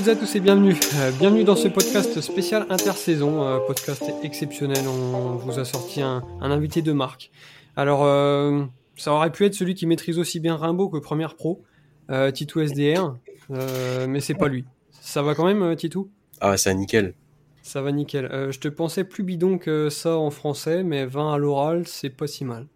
[0.00, 0.74] Toutes et à tous et bienvenue.
[0.94, 4.88] Euh, bienvenue dans ce podcast spécial intersaison, euh, podcast exceptionnel.
[4.88, 7.30] On vous a sorti un, invité de marque.
[7.76, 8.64] Alors, euh,
[8.96, 11.62] ça aurait pu être celui qui maîtrise aussi bien Rimbaud que Première Pro,
[12.32, 13.14] Titou SDR,
[14.08, 14.64] mais c'est pas lui.
[15.02, 16.10] Ça va quand même, Titou?
[16.40, 17.12] Ah, ça nickel.
[17.60, 18.48] Ça va nickel.
[18.50, 22.26] je te pensais plus bidon que ça en français, mais 20 à l'oral, c'est pas
[22.26, 22.68] si mal.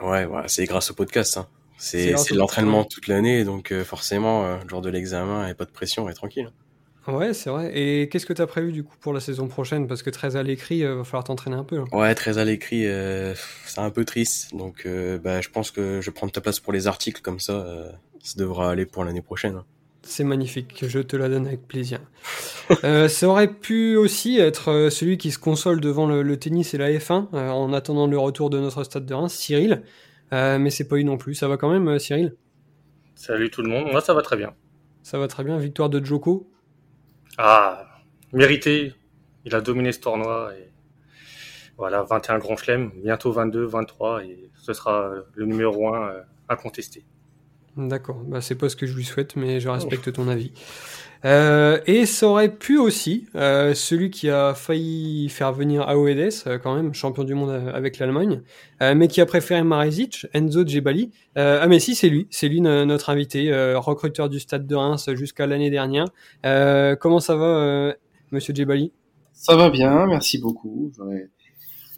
[0.00, 1.38] Ouais, ouais c'est grâce au podcast.
[1.38, 1.48] Hein.
[1.82, 5.72] C'est l'entraînement toute l'année, donc euh, forcément, euh, le jour de l'examen, et pas de
[5.72, 6.52] pression, et tranquille.
[7.08, 7.72] Ouais, c'est vrai.
[7.76, 9.86] Et qu'est-ce que tu as prévu du coup pour la saison prochaine?
[9.86, 11.80] Parce que très à l'écrit, il euh, va falloir t'entraîner un peu.
[11.80, 11.86] Hein.
[11.92, 12.84] Ouais, très à l'écrit,
[13.66, 14.54] c'est un peu triste.
[14.54, 14.86] Donc
[15.22, 17.66] bah, je pense que je vais prendre ta place pour les articles, comme ça,
[18.22, 19.56] ça devra aller pour l'année prochaine.
[19.56, 19.64] Hein.
[20.04, 22.00] C'est magnifique, je te la donne avec plaisir.
[23.08, 27.28] ça aurait pu aussi être celui qui se console devant le, tennis et la F1
[27.32, 29.82] en attendant le retour de notre stade de Reims, Cyril.
[30.32, 31.34] Euh, mais c'est pas eu non plus.
[31.34, 32.34] Ça va quand même, euh, Cyril?
[33.14, 33.90] Salut tout le monde.
[33.90, 34.54] Moi, ça va très bien.
[35.02, 35.58] Ça va très bien.
[35.58, 36.50] Victoire de Joko
[37.38, 37.86] Ah,
[38.32, 38.94] mérité.
[39.44, 40.52] Il a dominé ce tournoi.
[40.56, 40.70] Et
[41.76, 44.24] voilà, 21 grands chelems, bientôt 22, 23.
[44.24, 47.04] Et ce sera le numéro 1 euh, à contester.
[47.76, 48.16] D'accord.
[48.24, 50.52] Bah, c'est pas ce que je lui souhaite, mais je respecte ton avis.
[51.24, 56.58] Euh, et ça aurait pu aussi, euh, celui qui a failli faire venir Aoedes, euh,
[56.58, 58.42] quand même, champion du monde euh, avec l'Allemagne,
[58.82, 61.12] euh, mais qui a préféré Marezic, Enzo Djebali.
[61.36, 65.46] ah mais si, c'est lui, c'est lui notre invité, recruteur du Stade de Reims jusqu'à
[65.46, 66.06] l'année dernière.
[66.98, 67.94] comment ça va,
[68.30, 68.92] Monsieur Djebali?
[69.32, 70.92] Ça va bien, merci beaucoup.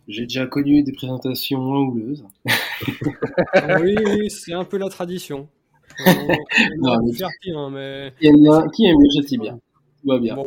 [0.06, 2.24] J'ai déjà connu des présentations houleuses.
[3.80, 5.48] oui, oui c'est un peu la tradition.
[7.70, 8.12] Mais...
[8.20, 9.58] Qui aime qui aime bien, sais bien.
[10.02, 10.36] Tout va bien.
[10.36, 10.42] Bah,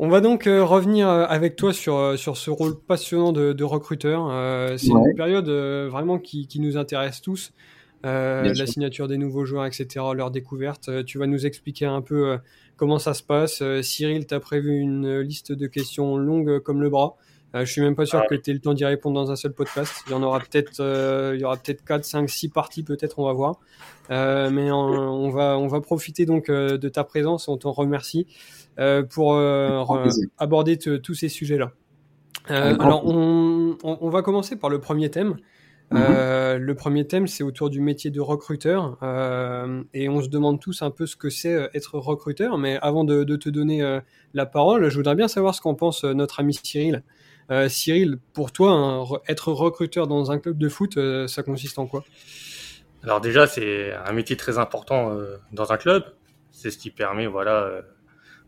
[0.00, 3.52] on va donc euh, revenir euh, avec toi sur, euh, sur ce rôle passionnant de,
[3.52, 4.30] de recruteur.
[4.78, 7.52] c'est une période vraiment qui, qui, nous intéresse tous.
[8.04, 11.04] la signature des nouveaux joueurs, etc., leur découverte.
[11.04, 12.38] tu vas nous expliquer un peu
[12.76, 13.62] comment ça se passe.
[13.82, 17.16] Cyril, tu as prévu une liste de questions longues comme le bras.
[17.54, 19.30] Euh, je suis même pas sûr ah que tu aies le temps d'y répondre dans
[19.30, 20.02] un seul podcast.
[20.06, 23.18] Il y en aura peut-être, euh, il y aura peut-être 4, 5, 6 parties peut-être,
[23.18, 23.58] on va voir.
[24.10, 28.26] Euh, mais on, va, on va profiter donc euh, de ta présence, on t'en remercie
[29.10, 29.36] pour
[30.38, 31.72] aborder tous ces sujets-là.
[32.48, 35.36] alors, on, on, on, va commencer par le premier thème.
[35.90, 36.56] Mm-hmm.
[36.56, 38.98] le premier thème, c'est autour du métier de recruteur,
[39.94, 42.56] et on se demande tous un peu ce que c'est être recruteur.
[42.56, 44.00] Mais avant de, de te donner
[44.32, 47.02] la parole, je voudrais bien savoir ce qu'en pense notre ami Cyril.
[47.50, 51.86] Euh, Cyril, pour toi, être recruteur dans un club de foot, euh, ça consiste en
[51.86, 52.04] quoi?
[53.02, 56.04] Alors déjà, c'est un métier très important euh, dans un club.
[56.50, 57.82] C'est ce qui permet, voilà,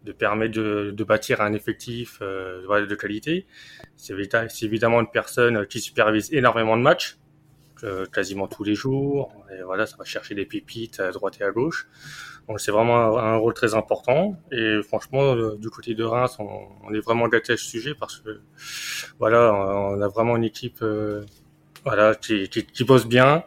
[0.05, 3.47] de permettre de, bâtir un effectif de qualité.
[3.97, 4.15] C'est
[4.63, 7.19] évidemment une personne qui supervise énormément de matchs,
[8.13, 9.33] quasiment tous les jours.
[9.57, 11.87] Et voilà, ça va chercher des pépites à droite et à gauche.
[12.51, 14.35] Donc c'est vraiment un, rôle très important.
[14.51, 18.19] Et franchement, euh, du côté de Reims, on, est vraiment gâté à ce sujet parce
[18.19, 18.41] que
[19.21, 21.23] voilà, on a vraiment une équipe euh,
[21.85, 23.45] voilà qui, qui, bosse bien.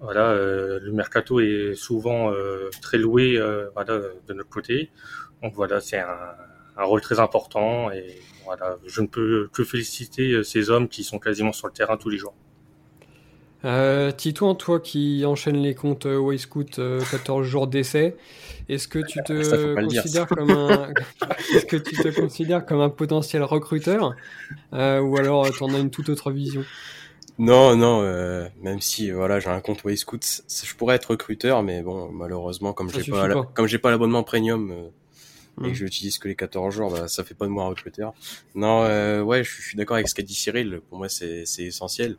[0.00, 2.30] Voilà, euh, le mercato est souvent
[2.82, 3.40] très loué
[3.72, 4.90] voilà de notre côté.
[5.42, 6.34] Donc voilà, c'est un,
[6.76, 11.18] un, rôle très important et voilà, je ne peux que féliciter ces hommes qui sont
[11.18, 12.34] quasiment sur le terrain tous les jours.
[13.64, 18.16] Euh, Titouan, toi qui enchaîne les comptes euh, Wayscout 14 euh, jours d'essai,
[18.68, 20.92] est-ce que tu te considères comme un
[21.54, 24.14] est-ce que tu te considères comme un potentiel recruteur
[24.74, 26.64] euh, ou alors tu en as une toute autre vision?
[27.40, 28.02] Non, non,
[28.62, 32.90] même si voilà j'ai un compte Wayscout, je pourrais être recruteur, mais bon malheureusement comme
[32.90, 34.72] j'ai pas, comme j'ai pas l'abonnement premium
[35.64, 37.68] et que je n'utilise que les 14 jours, bah, ça fait pas de moi un
[37.68, 38.12] recruteur.
[38.54, 38.82] Non,
[39.24, 40.80] ouais, je suis d'accord avec ce qu'a dit Cyril.
[40.88, 42.16] Pour moi, c'est essentiel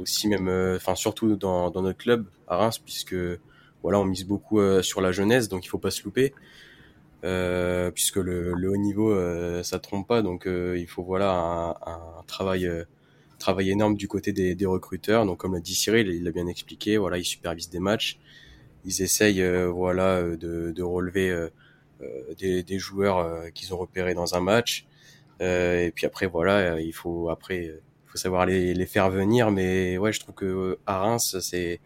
[0.00, 3.14] aussi même, euh, enfin surtout dans, dans notre club à Reims, puisque
[3.82, 6.34] voilà, on mise beaucoup euh, sur la jeunesse, donc il faut pas se louper.
[7.24, 11.70] Euh, puisque le, le, haut niveau euh, ça trompe pas donc il faut voilà un,
[11.70, 12.70] un travail
[13.40, 15.26] travail énorme du côté des, des, recruteurs.
[15.26, 18.20] Donc comme l'a dit Cyril il l'a bien expliqué voilà ils supervisent des matchs.
[18.84, 21.48] Ils essayent voilà de, de relever
[22.38, 24.86] des, des, joueurs qu'ils ont repérés dans un match.
[25.40, 27.80] Et puis après voilà il faut après
[28.18, 29.50] faut savoir les, les faire venir.
[29.50, 31.80] Mais ouais, je trouve que à Reims, c'est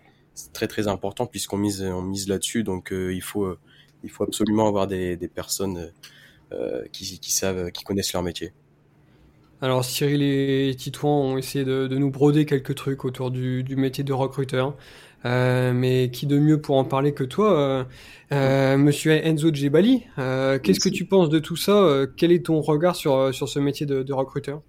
[0.52, 2.62] très très important puisqu'on mise on mise là-dessus.
[2.64, 3.56] Donc il faut
[4.02, 5.92] il faut absolument avoir des, des personnes
[6.92, 8.52] qui, qui savent, qui connaissent leur métier.
[9.60, 13.76] Alors Cyril et Titouan ont essayé de, de, nous broder quelques trucs autour du, du
[13.76, 14.76] métier de recruteur.
[15.24, 17.84] Euh, mais qui de mieux pour en parler que toi, euh,
[18.32, 22.06] euh Monsieur Enzo Djebali euh, Qu'est-ce que tu penses de tout ça?
[22.16, 24.62] Quel est ton regard sur, sur ce métier de, de recruteur?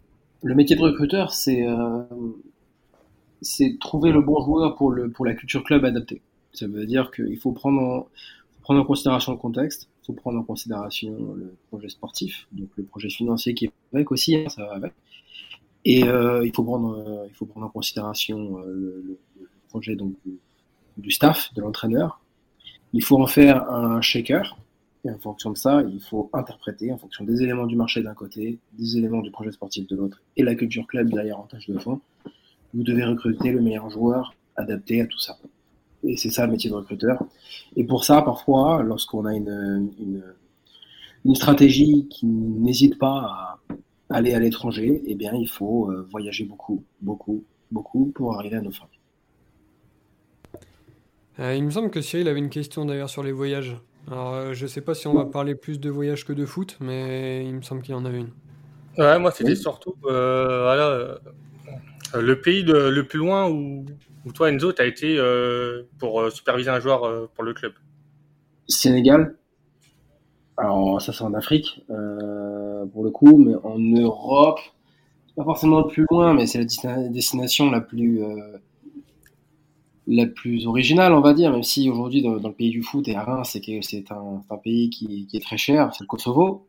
[0.44, 1.66] Le métier de recruteur, c'est
[3.44, 6.22] c'est trouver le bon joueur pour, le, pour la culture club adaptée.
[6.54, 8.08] Ça veut dire qu'il faut prendre en,
[8.62, 12.84] prendre en considération le contexte, il faut prendre en considération le projet sportif, donc le
[12.84, 14.94] projet financier qui est avec aussi, hein, ça va avec.
[15.86, 19.20] Et euh, il faut prendre, euh, il faut prendre en considération euh, le,
[19.70, 20.14] projet donc
[20.98, 22.22] du, staff, de l'entraîneur.
[22.94, 24.56] Il faut en faire un shaker.
[25.06, 28.14] Et en fonction de ça, il faut interpréter en fonction des éléments du marché d'un
[28.14, 31.70] côté, des éléments du projet sportif de l'autre, et la culture club derrière en tâche
[31.70, 32.00] de fond.
[32.74, 35.38] Vous devez recruter le meilleur joueur adapté à tout ça.
[36.04, 37.24] Et c'est ça le métier de recruteur.
[37.76, 40.24] Et pour ça, parfois, lorsqu'on a une,
[41.36, 43.60] stratégie qui n'hésite pas
[44.10, 48.58] à aller à l'étranger, eh bien, il faut euh, voyager beaucoup, beaucoup, beaucoup pour arriver
[48.58, 48.88] à nos fins.
[51.40, 53.76] Euh, il me semble que Cyril avait une question d'ailleurs sur les voyages.
[54.12, 56.46] Alors, euh, je ne sais pas si on va parler plus de voyages que de
[56.46, 58.32] foot, mais il me semble qu'il y en avait une.
[58.98, 61.18] Ouais, moi, c'était surtout voilà,
[62.14, 63.86] le pays de, le plus loin où,
[64.26, 67.54] ou toi, Enzo, tu as été euh, pour euh, superviser un joueur euh, pour le
[67.54, 67.74] club
[68.68, 69.36] Sénégal.
[70.56, 74.60] Alors, ça, c'est en Afrique, pour le coup, mais en Europe,
[75.36, 78.22] pas forcément le plus loin, mais c'est la destination la plus
[80.08, 83.16] la plus originale, on va dire, même si aujourd'hui dans, le pays du foot et
[83.16, 86.68] à Reims, c'est c'est un, pays qui, est très cher, c'est le Kosovo.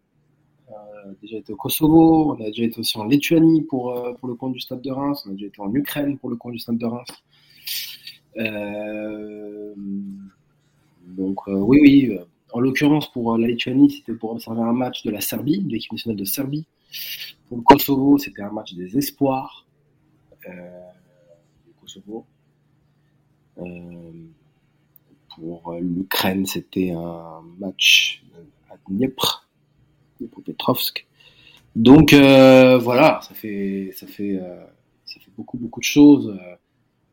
[0.69, 4.29] on a déjà été au Kosovo, on a déjà été aussi en Lituanie pour, pour
[4.29, 6.53] le compte du Stade de Reims, on a déjà été en Ukraine pour le compte
[6.53, 7.09] du Stade de Reims.
[8.37, 9.75] Euh,
[11.07, 12.19] donc euh, oui, oui.
[12.53, 15.93] En l'occurrence, pour la Lituanie, c'était pour observer un match de la Serbie, de l'équipe
[15.93, 16.67] nationale de Serbie.
[17.49, 19.67] Pour le Kosovo, c'était un match des espoirs.
[20.49, 20.81] Euh,
[21.81, 22.27] Kosovo.
[23.57, 24.05] Pour
[25.81, 28.23] l'Ukraine, c'était un match
[28.71, 29.49] à Dniepr,
[30.45, 31.07] Petrovsk.
[31.77, 33.91] Donc voilà, ça fait,
[35.37, 36.39] beaucoup, beaucoup de choses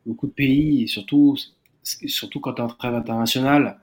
[0.06, 1.36] beaucoup de pays, et surtout,
[2.40, 3.78] quand tu es en trêve international,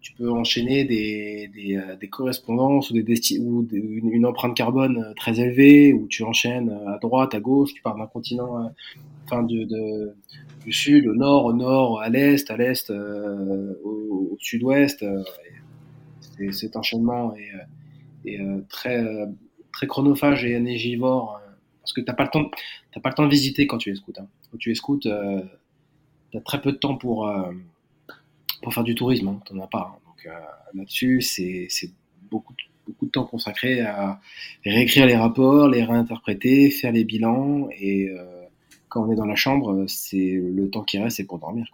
[0.00, 2.96] tu peux enchaîner des, euh, correspondances ou,
[3.72, 7.80] une, empreinte carbone euh, très élevée, où tu enchaînes euh, à droite, à gauche, tu
[7.80, 8.70] pars d'un continent,
[9.24, 10.14] enfin de,
[10.64, 15.04] du sud au nord, au nord, à l'est, à l'est, au, sud-ouest.
[16.50, 19.04] cet enchaînement est, est, très,
[19.86, 21.40] chronophage et énergivore
[21.84, 22.50] parce que t'as pas le temps,
[23.02, 24.18] pas le temps de visiter quand tu es scout.
[24.18, 24.26] Hein.
[24.50, 25.42] Quand tu es scout, euh,
[26.30, 27.52] tu as très peu de temps pour euh,
[28.62, 29.28] pour faire du tourisme.
[29.28, 29.40] Hein.
[29.44, 29.92] T'en as pas.
[29.94, 29.98] Hein.
[30.06, 30.30] Donc euh,
[30.72, 31.68] là-dessus, c'est
[32.30, 34.18] beaucoup de temps consacré à
[34.64, 38.43] réécrire les rapports, les réinterpréter, faire les bilans et euh,
[38.94, 41.66] quand on est dans la chambre, c'est le temps qui reste, c'est pour dormir.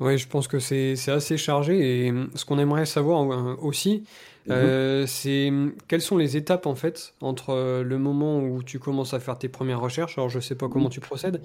[0.00, 4.04] Oui, je pense que c'est assez chargé et ce qu'on aimerait savoir aussi,
[4.46, 4.54] Mhm.
[4.54, 5.52] Euh, c'est
[5.88, 9.38] quelles sont les étapes en fait entre euh, le moment où tu commences à faire
[9.38, 10.18] tes premières recherches.
[10.18, 10.90] Alors je sais pas comment mhm.
[10.92, 11.42] tu procèdes,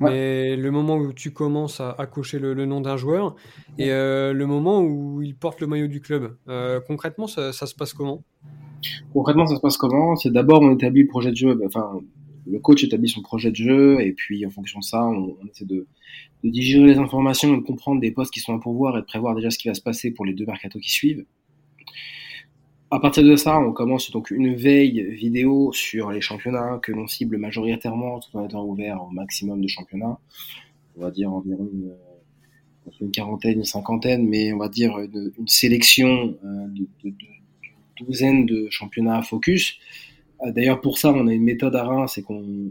[0.00, 3.34] mais le moment où tu commences à, cocher le, nom d'un joueur
[3.78, 6.36] et euh, le moment où il porte le maillot du club.
[6.86, 8.22] concrètement, ça, ça, se passe comment?
[9.12, 10.14] Concrètement, ça se passe comment?
[10.16, 11.60] C'est d'abord on établit le projet de jeu.
[11.66, 12.00] Enfin,
[12.46, 15.64] le coach établit son projet de jeu et puis en fonction de ça, on, essaie
[15.64, 15.86] de,
[16.42, 19.50] digérer les informations, de comprendre des postes qui sont à pourvoir et de prévoir déjà
[19.50, 21.24] ce qui va se passer pour les deux mercatos qui suivent.
[22.90, 27.06] À partir de ça, on commence donc une veille vidéo sur les championnats que l'on
[27.06, 30.18] cible majoritairement tout en étant ouvert au maximum de championnats.
[30.96, 31.68] On va dire environ
[33.00, 37.14] une, quarantaine, une cinquantaine, mais on va dire une, sélection euh, de, de,
[38.00, 39.78] de, de championnats focus.
[40.42, 42.70] Euh, d'ailleurs, pour ça, on a une méthode à Reims, c'est qu'on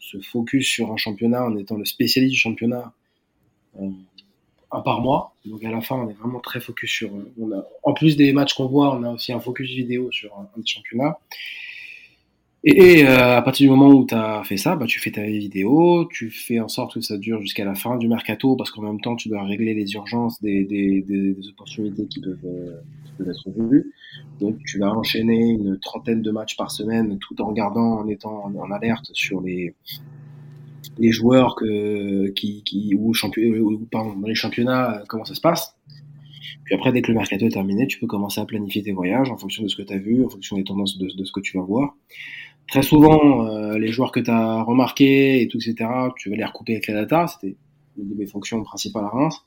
[0.00, 2.92] se focus sur un championnat en étant le spécialiste du championnat
[3.80, 3.88] euh,
[4.70, 5.34] un par mois.
[5.44, 7.10] Donc à la fin, on est vraiment très focus sur.
[7.10, 10.48] A, en plus des matchs qu'on voit, on a aussi un focus vidéo sur un,
[10.64, 11.18] championnat.
[12.64, 15.22] Et, euh, à partir du moment où tu as fait ça, bah, tu fais ta
[15.22, 18.82] vidéo, tu fais en sorte que ça dure jusqu'à la fin du mercato, parce qu'en
[18.82, 22.80] même temps, tu dois régler les urgences des, des, des, des opportunités qui peuvent, euh,
[23.04, 23.92] qui peuvent être vues.
[24.40, 28.44] Donc tu vas enchaîner une trentaine de matchs par semaine, tout en regardant, en étant
[28.44, 29.74] en alerte sur les,
[30.98, 35.34] les joueurs que, qui, qui ou, champion, ou pardon, dans les championnats, euh, comment ça
[35.34, 35.76] se passe.
[36.64, 39.30] Puis après, dès que le mercato est terminé, tu peux commencer à planifier tes voyages
[39.30, 41.32] en fonction de ce que tu as vu, en fonction des tendances de, de, ce
[41.32, 41.96] que tu vas voir.
[42.72, 46.44] Très souvent, euh, les joueurs que tu as remarqués et tout, etc., tu vas les
[46.46, 47.26] recouper avec la data.
[47.26, 47.54] C'était
[47.98, 49.44] une de mes fonctions principales à Reims.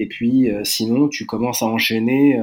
[0.00, 2.36] Et puis, sinon, tu commences à enchaîner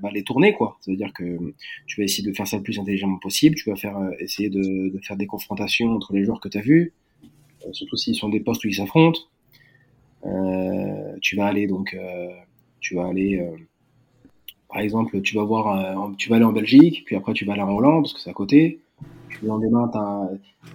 [0.00, 0.78] bah, les tournées, quoi.
[0.80, 1.52] Ça veut dire que
[1.86, 3.54] tu vas essayer de faire ça le plus intelligemment possible.
[3.54, 6.94] Tu vas faire essayer de, faire des confrontations entre les joueurs que tu as vus,
[7.72, 9.20] surtout s'ils sont des postes où ils s'affrontent.
[11.20, 11.94] tu vas aller donc,
[12.80, 13.44] tu vas aller
[14.70, 17.54] par exemple, tu vas voir, euh, tu vas aller en Belgique, puis après tu vas
[17.54, 18.80] aller en Hollande parce que c'est à côté.
[19.30, 19.90] Puis le lendemain,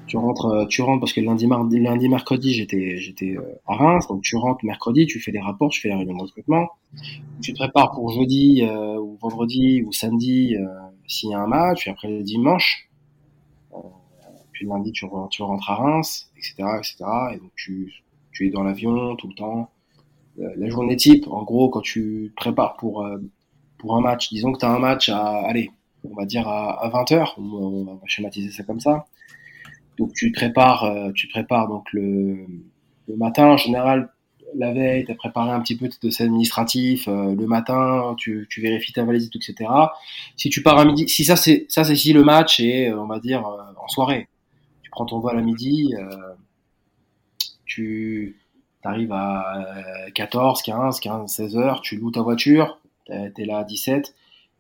[0.07, 4.21] tu rentres, euh, tu rentres parce que lundi, lundi, mercredi, j'étais, euh, à Reims, donc
[4.21, 6.69] tu rentres mercredi, tu fais les rapports, tu fais les réunions de recrutement,
[7.41, 10.55] tu te prépares pour jeudi ou vendredi ou samedi
[11.07, 12.89] s'il y a un match, puis après le dimanche,
[14.51, 16.95] puis le lundi tu, rentres à Reims, etc., etc.
[17.33, 17.93] Et donc tu,
[18.31, 19.69] tu es dans l'avion tout le temps.
[20.37, 23.05] La journée type, en gros, quand tu te prépares pour
[23.77, 25.69] pour un match, disons que tu as un match à, allez,
[26.11, 29.05] on va dire à, 20h, on, va schématiser ça comme ça.
[29.97, 32.45] Donc tu te prépares, euh, tu prépares donc le,
[33.07, 34.11] le matin en général,
[34.55, 38.47] la veille, tu as préparé un petit peu tes dossiers administratifs, euh, le matin, tu,
[38.49, 39.69] tu, vérifies ta valise, etc.
[40.35, 43.07] Si tu pars à midi, si ça c'est ça c'est si le match est, on
[43.07, 44.27] va dire, euh, en soirée.
[44.83, 45.93] Tu prends ton vol à midi,
[47.65, 48.37] tu
[48.83, 49.65] arrives à
[50.13, 54.13] 14, 15, 15, 16 heures, tu loues ta voiture, t'es là à 17,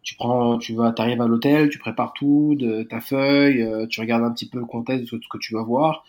[0.05, 3.99] tu prends, tu vas, t'arrives à l'hôtel, tu prépares tout, de ta feuille, euh, tu
[3.99, 6.05] regardes un petit peu le contexte de ce que tu vas voir.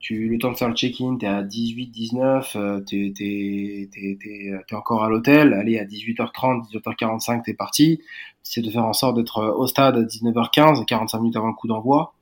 [0.00, 4.18] Tu, le temps de faire le check-in, t'es à 18, 19, euh, t'es, t'es, t'es,
[4.20, 5.54] t'es, encore à l'hôtel.
[5.54, 8.02] Allez, à 18h30, 18h45, t'es parti.
[8.42, 11.68] C'est de faire en sorte d'être au stade à 19h15, 45 minutes avant le coup
[11.68, 12.14] d'envoi.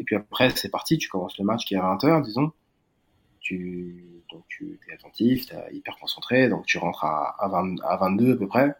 [0.00, 2.50] Et puis après, c'est parti, tu commences le match qui est à 20h, disons.
[3.40, 7.96] Tu, donc tu es attentif, tu hyper concentré, donc tu rentres à, à, 20, à
[7.98, 8.74] 22 à peu près.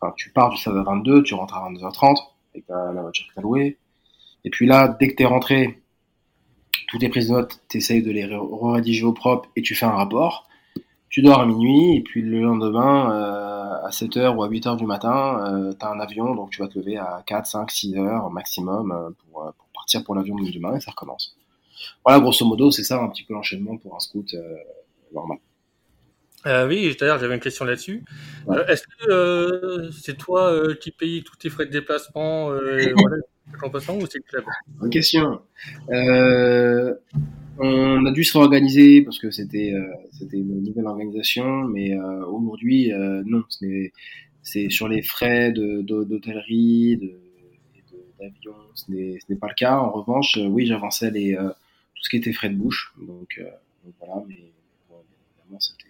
[0.00, 2.16] Enfin, tu pars du stade à 22, tu rentres à 22h30
[2.54, 3.78] avec la voiture que tu as louée.
[4.44, 5.82] Et puis là, dès que tu es rentré,
[6.88, 9.86] toutes tes prises de notes, tu essayes de les rédiger au propre et tu fais
[9.86, 10.46] un rapport.
[11.08, 14.86] Tu dors à minuit et puis le lendemain, euh, à 7h ou à 8h du
[14.86, 17.96] matin, euh, tu as un avion, donc tu vas te lever à 4, 5, 6
[17.96, 21.36] heures maximum euh, pour, euh, pour, partir pour l'avion de demain et ça recommence.
[22.04, 24.56] Voilà, grosso modo, c'est ça un petit peu l'enchaînement pour un scout euh,
[25.12, 25.38] normal.
[26.46, 28.04] Euh, oui, d'ailleurs, j'avais une question là-dessus.
[28.48, 33.16] Euh, est-ce que euh, c'est toi euh, qui payes tous tes frais de déplacement voilà,
[33.94, 34.44] ou c'est le club?
[34.78, 35.40] Bonne question.
[37.58, 39.74] on a dû se réorganiser parce que c'était
[40.12, 41.98] c'était une nouvelle organisation, mais
[42.28, 42.92] aujourd'hui,
[43.24, 43.42] non.
[44.42, 47.18] C'est sur les frais d'hôtellerie, de,
[48.20, 49.78] d'avion, ce n'est pas le cas.
[49.78, 53.40] En revanche, oui, j'avançais les tout ce qui était frais de bouche, donc,
[53.84, 55.85] donc voilà, mais évidemment, c'était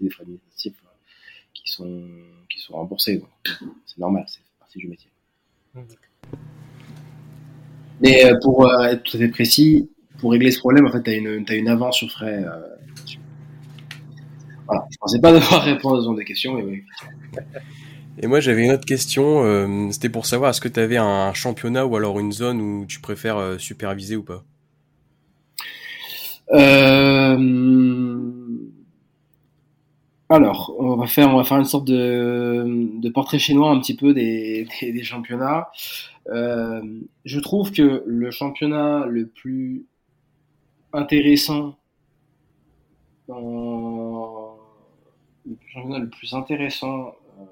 [0.00, 0.88] des frais administratifs euh,
[1.54, 2.08] qui sont,
[2.48, 3.22] qui sont remboursés.
[3.86, 5.10] C'est normal, c'est partie du métier.
[8.00, 11.02] Mais euh, pour euh, être tout à fait précis, pour régler ce problème, en fait,
[11.02, 12.44] tu as une, as une avance sur frais.
[14.66, 14.86] voilà.
[14.90, 16.82] Je pensais pas devoir répondre à ce genre de questions, mais oui.
[18.20, 19.90] Et moi, j'avais une autre question.
[19.92, 23.00] C'était pour savoir, est-ce que tu avais un championnat ou alors une zone où tu
[23.00, 24.44] préfères superviser ou pas?
[26.52, 27.36] Euh,
[30.30, 34.66] alors, on va faire, une sorte de, de portrait chinois un petit peu des,
[35.02, 35.70] championnats.
[36.28, 36.82] Euh,
[37.24, 39.86] je trouve que le championnat le plus
[40.92, 41.76] intéressant,
[45.76, 47.44] le plus intéressant, euh,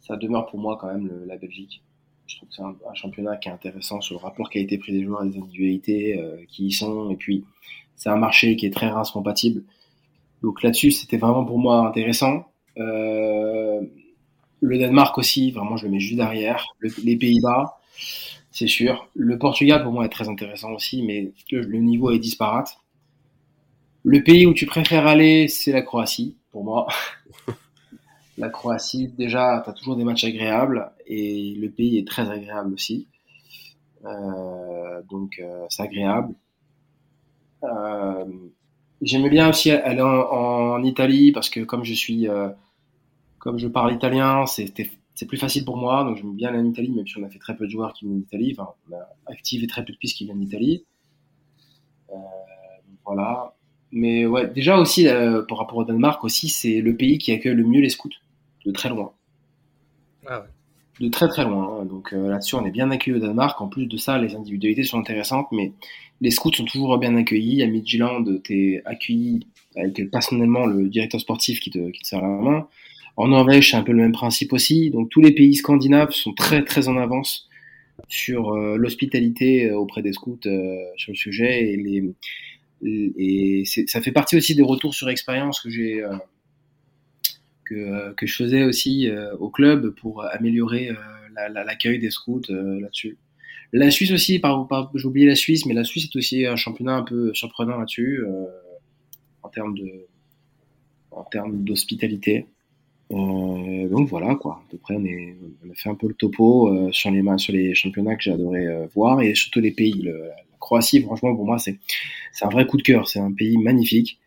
[0.00, 1.82] ça demeure pour moi quand même la Belgique.
[2.26, 5.24] Je trouve que c'est un, championnat qui est intéressant sur le rapport pris des joueurs,
[5.24, 7.44] des individualités euh, qui y sont, et puis
[7.96, 9.64] c'est un marché qui est très race compatible.
[10.44, 12.44] Donc là-dessus, c'était vraiment pour moi intéressant.
[12.76, 13.80] Euh,
[14.60, 16.66] le Danemark aussi, vraiment, je le mets juste derrière.
[17.02, 17.78] les Pays-Bas,
[18.50, 19.08] c'est sûr.
[19.14, 22.76] Le Portugal, pour moi, est très intéressant aussi, mais le niveau est disparate.
[24.02, 26.88] Le pays où tu préfères aller, c'est la Croatie, pour moi.
[28.38, 32.74] la Croatie, déjà, tu as toujours des matchs agréables et le pays est très agréable
[32.74, 33.08] aussi.
[34.04, 36.34] Euh, donc, euh, c'est agréable.
[39.04, 42.48] J'aimais bien aussi aller en, Italie parce que comme je suis, euh,
[43.38, 44.72] comme je parle italien, c'est
[45.28, 46.04] plus facile pour moi.
[46.04, 47.92] Donc j'aime bien aller en Italie, même si on a fait très peu de joueurs
[47.92, 48.56] qui viennent d'Italie.
[48.56, 50.86] Enfin, on a activé très peu de pistes qui viennent d'Italie.
[52.10, 52.14] Euh,
[53.04, 53.54] voilà.
[53.92, 57.54] Mais ouais, déjà aussi, euh, par rapport au Danemark aussi, c'est le pays qui accueille
[57.54, 58.08] le mieux les scouts,
[58.64, 59.12] de très loin.
[60.26, 60.46] Ah ouais
[61.00, 61.80] de très très loin.
[61.80, 61.84] Hein.
[61.84, 63.60] Donc euh, là-dessus, on est bien accueilli au Danemark.
[63.60, 65.72] En plus de ça, les individualités sont intéressantes, mais
[66.20, 67.62] les scouts sont toujours bien accueillis.
[67.62, 69.46] À Midtjylland, es accueilli
[69.76, 72.68] avec personnellement le directeur sportif qui te, qui te serre la main.
[73.16, 74.90] En Norvège, c'est un peu le même principe aussi.
[74.90, 77.48] Donc tous les pays scandinaves sont très très en avance
[78.08, 80.40] sur euh, l'hospitalité euh, auprès des scouts
[80.96, 82.14] sur le sujet et les
[82.84, 86.16] et ça fait partie aussi des retours sur expérience que j'ai euh,
[87.64, 90.90] que, que, je faisais aussi au club pour améliorer
[91.36, 93.16] l'accueil des scouts là-dessus.
[93.72, 96.56] La Suisse aussi, par, par, j'ai oublié la Suisse, mais la Suisse est aussi un
[96.56, 98.24] championnat un peu surprenant là-dessus
[99.42, 100.06] en termes de
[101.10, 102.46] en termes d'hospitalité.
[103.12, 104.62] Euh, donc voilà quoi.
[104.66, 107.22] À peu près on, est, on a fait un peu le topo euh, sur les
[107.38, 110.02] sur les championnats que j'ai adoré euh, voir et surtout les pays.
[110.02, 110.12] La
[110.58, 111.78] Croatie, franchement pour moi c'est
[112.32, 113.08] c'est un vrai coup de cœur.
[113.08, 114.18] C'est un pays magnifique.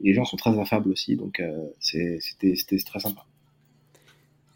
[0.00, 1.42] Les gens sont très affables aussi, donc
[1.80, 3.24] c'était c'était très sympa.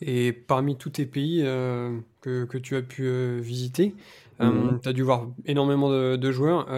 [0.01, 3.95] Et parmi tous tes pays que, que, tu as pu visiter,
[4.39, 4.79] mmh.
[4.83, 6.69] tu as dû voir énormément de, joueurs.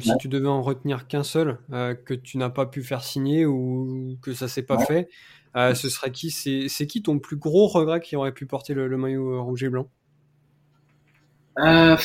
[0.00, 4.16] Si tu devais en retenir qu'un seul que tu n'as pas pu faire signer ou
[4.22, 5.08] que ça s'est pas fait,
[5.54, 6.30] ce serait qui?
[6.30, 9.88] C'est qui ton plus gros regret qui aurait pu porter le, maillot rouge et blanc?
[11.58, 11.96] Euh,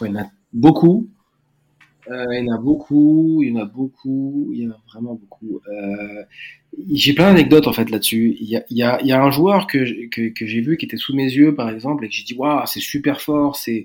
[0.00, 1.08] Il y en a beaucoup.
[2.10, 4.80] Euh, il y en a beaucoup, il y en a beaucoup, il y en a
[4.86, 5.60] vraiment beaucoup.
[5.68, 6.22] Euh,
[6.88, 8.36] j'ai plein d'anecdotes en fait là-dessus.
[8.40, 11.68] Il y a, un joueur que, que, j'ai vu qui était sous mes yeux par
[11.70, 13.84] exemple et que j'ai dit waouh c'est super fort, c'est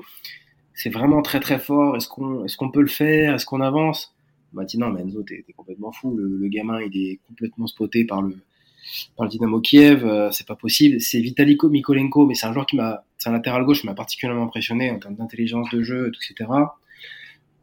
[0.74, 1.96] c'est vraiment très très fort.
[1.98, 3.36] Est-ce qu'on est-ce qu'on peut le faire?
[3.36, 4.16] Est-ce qu'on avance?
[4.54, 6.16] On m'a dit non, mais Enzo, t'es complètement fou.
[6.16, 8.36] Le, gamin, il est complètement spoté par le
[9.18, 10.06] par le Dynamo Kiev.
[10.06, 11.02] Euh, c'est pas possible.
[11.02, 13.96] C'est Vitaly Mikolenko, mais c'est un joueur qui m'a, c'est un latéral gauche qui m'a
[13.96, 16.50] particulièrement impressionné en termes d'intelligence de jeu, etc.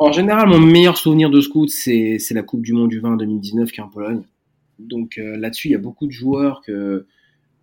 [0.03, 3.71] En général, mon meilleur souvenir de scout, c'est la Coupe du Monde du 20 2019
[3.71, 4.23] qui est en Pologne.
[4.79, 7.07] Donc euh, là-dessus, il y a beaucoup de joueurs que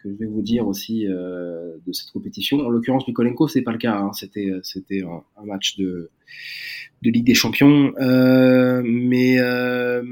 [0.03, 2.59] que je vais vous dire aussi euh, de cette compétition.
[2.59, 3.97] En l'occurrence, Mikolenko, c'est pas le cas.
[3.97, 4.13] Hein.
[4.13, 6.11] C'était c'était un, match de
[7.01, 7.91] de Ligue des Champions.
[7.99, 10.03] Euh, mais euh,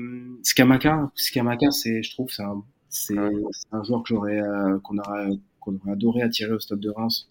[0.41, 5.29] Skamaka, Skamaka, c'est je trouve c'est un c'est un joueur que j'aurais euh, qu'on aurait
[5.59, 7.27] qu'on aurait adoré attirer au Stade de Reims.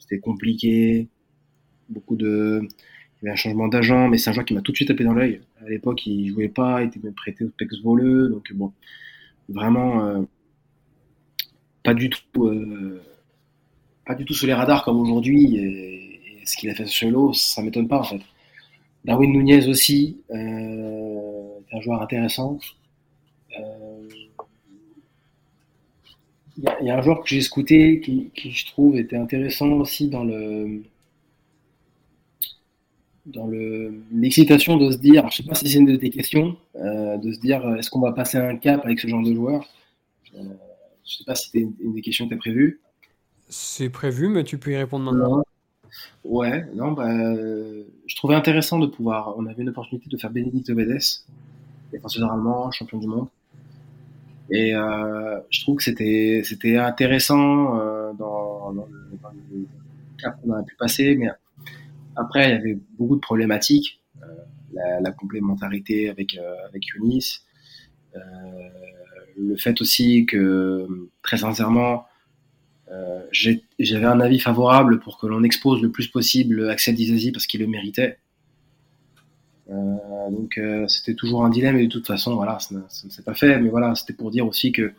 [0.00, 1.08] C'était compliqué,
[1.88, 2.66] beaucoup de
[3.22, 4.88] il y avait un changement d'agent, mais c'est un joueur qui m'a tout de suite
[4.88, 5.40] tapé dans l'œil.
[5.64, 8.72] À l'époque, il jouait pas, il était même prêté au Pex Voleux, donc bon,
[9.48, 10.22] vraiment euh,
[11.82, 13.02] pas du tout, euh,
[14.04, 15.56] pas du tout sur les radars comme aujourd'hui.
[15.56, 16.02] Et,
[16.44, 18.20] ce qu'il a fait sur l'eau, ça m'étonne pas en fait.
[19.04, 22.60] Darwin Nunez aussi, euh, un joueur intéressant.
[26.58, 30.24] Il y, a un joueur que j'ai scouté qui, je trouve était intéressant aussi dans
[30.24, 30.82] le
[33.26, 36.56] dans le l'excitation de se dire, je sais pas si c'est une de tes questions,
[36.74, 39.66] de se dire est-ce qu'on va passer un cap avec ce genre de joueur?
[40.32, 42.80] Je sais pas si c'était une, des questions que tu as prévues.
[43.48, 45.42] C'est prévu, mais tu peux y répondre maintenant.
[46.24, 47.08] Ouais, non, bah,
[48.06, 49.34] je trouvais intéressant de pouvoir.
[49.36, 51.00] On avait une opportunité de faire Bénédicte Bedes,
[51.92, 53.28] défenseur allemand, champion du monde.
[54.50, 59.66] Et euh, je trouve que c'était c'était intéressant euh, dans, dans, le, dans, le,
[60.18, 61.28] cap qu'on a pu passer, mais
[62.16, 64.26] après il y avait beaucoup de problématiques, euh,
[64.72, 67.40] la, la, complémentarité avec euh, avec Yunis,
[68.16, 68.20] euh,
[69.38, 70.86] le fait aussi que,
[71.22, 72.06] très sincèrement,
[72.90, 77.46] euh, j'avais un avis favorable pour que l'on expose le plus possible Axel Dizazi parce
[77.46, 78.18] qu'il le méritait.
[79.68, 83.34] Euh, donc c'était toujours un dilemme et de toute façon voilà ça, ne s'est pas
[83.34, 84.92] fait mais voilà c'était pour dire aussi que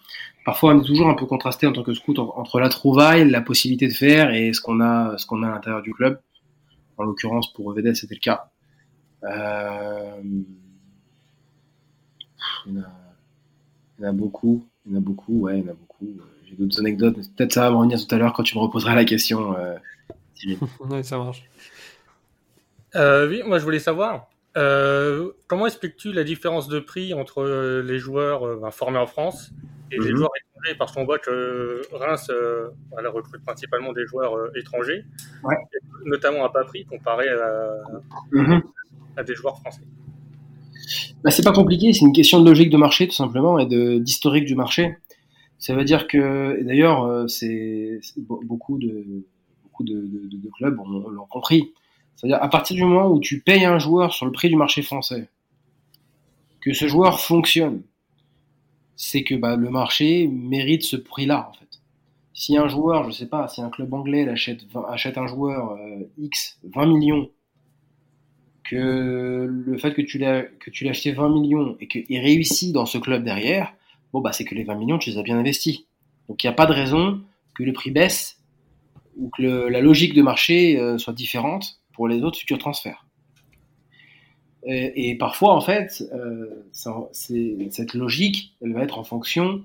[0.43, 3.39] parfois on est toujours un peu contrasté en tant que scout entre la trouvaille la
[3.39, 6.19] possibilité de faire et ce qu'on a ce qu'on a à l'intérieur du club
[6.97, 8.49] en l'occurrence pour Vedel c'était le cas
[9.23, 10.21] euh,
[12.65, 12.83] il
[13.99, 14.67] y en a beaucoup.
[14.85, 16.07] Il y en a beaucoup, ouais, il y en a beaucoup.
[16.45, 17.15] J'ai d'autres anecdotes.
[17.35, 19.55] Peut-être ça va me revenir tout à l'heure quand tu me reposeras la question.
[19.57, 19.75] Euh,
[20.79, 21.43] ouais, ça marche.
[22.95, 27.43] Euh, oui, moi je voulais savoir, euh, comment expliques-tu la différence de prix entre
[27.83, 29.51] les joueurs ben, formés en France
[29.91, 30.17] et les mhm.
[30.17, 32.31] joueurs étrangers Parce qu'on voit que Reims
[32.97, 35.05] elle recrute principalement des joueurs étrangers,
[36.05, 37.73] notamment à pas prix comparé à,
[38.31, 38.61] mhm.
[39.15, 39.81] à des joueurs français.
[41.23, 43.97] Bah, c'est pas compliqué, c'est une question de logique de marché tout simplement et de
[43.97, 44.95] d'historique du marché.
[45.59, 49.25] Ça veut dire que, d'ailleurs, euh, c'est beaucoup de
[49.63, 51.73] beaucoup de, de, de clubs l'ont compris.
[52.15, 54.81] C'est-à-dire à partir du moment où tu payes un joueur sur le prix du marché
[54.81, 55.29] français,
[56.61, 57.81] que ce joueur fonctionne,
[58.97, 61.79] c'est que bah, le marché mérite ce prix-là en fait.
[62.33, 66.03] Si un joueur, je sais pas, si un club anglais achète, achète un joueur euh,
[66.17, 67.29] X 20 millions
[68.63, 70.45] que le fait que tu l'as
[70.89, 73.73] acheté 20 millions et qu'il réussit dans ce club derrière,
[74.11, 75.85] bon bah c'est que les 20 millions tu les as bien investis.
[76.27, 77.21] Donc il n'y a pas de raison
[77.55, 78.41] que le prix baisse
[79.15, 83.06] ou que la logique de marché euh, soit différente pour les autres futurs transferts.
[84.63, 89.63] Et, parfois en fait, euh, cette logique, elle va être en fonction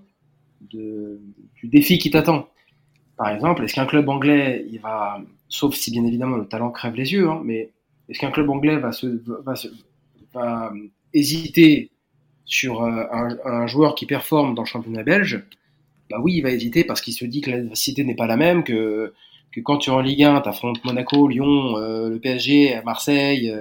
[0.60, 1.18] du
[1.64, 2.48] défi qui t'attend.
[3.16, 7.12] Par exemple, est-ce qu'un club anglais, va, sauf si bien évidemment le talent crève les
[7.12, 7.70] yeux, hein, mais
[8.08, 8.90] est-ce qu'un club anglais va,
[11.14, 11.90] hésiter
[12.44, 13.04] sur euh,
[13.44, 15.42] un, joueur qui performe dans le championnat belge,
[16.10, 18.64] bah oui, il va hésiter parce qu'il se dit que l'adversité n'est pas la même,
[18.64, 19.12] que,
[19.64, 23.54] quand tu es en Ligue 1, tu affrontes Monaco, Lyon, euh, le PSG, Marseille,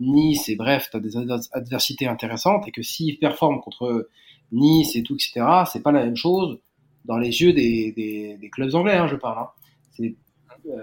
[0.00, 1.16] Nice, et bref, tu as des
[1.52, 4.08] adversités intéressantes, et que s'il performe contre
[4.52, 6.58] Nice et tout, etc., c'est pas la même chose
[7.04, 10.08] dans les yeux des, clubs anglais, hein, je parle, hein.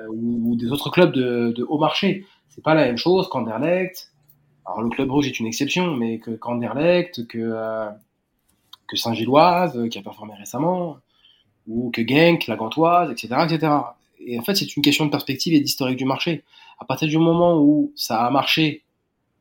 [0.09, 2.25] ou, ou, des autres clubs de, haut marché.
[2.49, 4.11] C'est pas la même chose qu'Anderlecht,
[4.65, 7.89] alors le Club Rouge est une exception, mais que Kanderlecht, que, euh,
[8.87, 10.97] que Saint-Gilloise, euh, qui a performé récemment,
[11.67, 13.73] ou que Genk, la Gantoise, etc., etc.
[14.19, 16.43] Et en fait, c'est une question de perspective et d'historique du marché.
[16.79, 18.83] À partir du moment où ça a marché,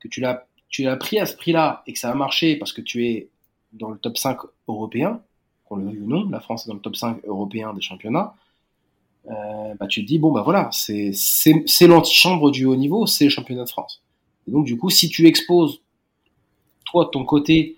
[0.00, 2.72] que tu l'as, tu l'as pris à ce prix-là et que ça a marché parce
[2.72, 3.28] que tu es
[3.72, 5.20] dans le top 5 européen,
[5.64, 8.34] qu'on le veuille ou non, la France est dans le top 5 européen des championnats,
[9.28, 13.06] euh, bah, tu te dis, bon, bah voilà, c'est, c'est, c'est l'antichambre du haut niveau,
[13.06, 14.02] c'est le championnat de France.
[14.46, 15.80] Donc, du coup, si tu exposes,
[16.86, 17.76] toi, de ton côté,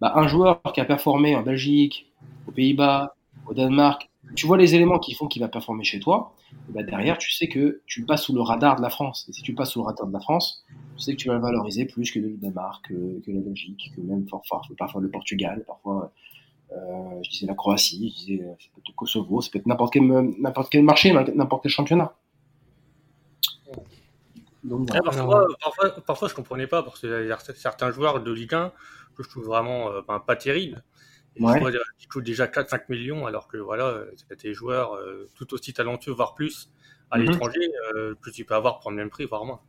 [0.00, 2.06] bah, un joueur qui a performé en Belgique,
[2.46, 3.14] aux Pays-Bas,
[3.46, 6.34] au Danemark, tu vois les éléments qui font qu'il va performer chez toi,
[6.68, 9.26] bah, derrière, tu sais que tu passes sous le radar de la France.
[9.28, 10.64] Et si tu passes sous le radar de la France,
[10.96, 14.00] tu sais que tu vas le valoriser plus que le Danemark, que, la Belgique, que
[14.00, 14.62] même parfois,
[15.00, 16.12] le Portugal, parfois,
[16.72, 20.82] euh, la Croatie, je disais, ça peut être le Kosovo, ça peut être n'importe quel,
[20.82, 22.14] marché, n'importe quel championnat
[25.04, 28.72] parfois, parfois, parfois, je comprenais pas parce que certains joueurs de Ligue 1
[29.16, 30.82] que je trouve vraiment euh, ben, pas terribles.
[31.40, 31.60] Ouais.
[32.00, 36.12] Ils coûtent déjà 4-5 millions alors que voilà, c'est des joueurs euh, tout aussi talentueux,
[36.12, 36.70] voire plus,
[37.10, 37.26] à mhm.
[37.26, 39.60] l'étranger, euh, que tu peux avoir pour le même prix, voire moins.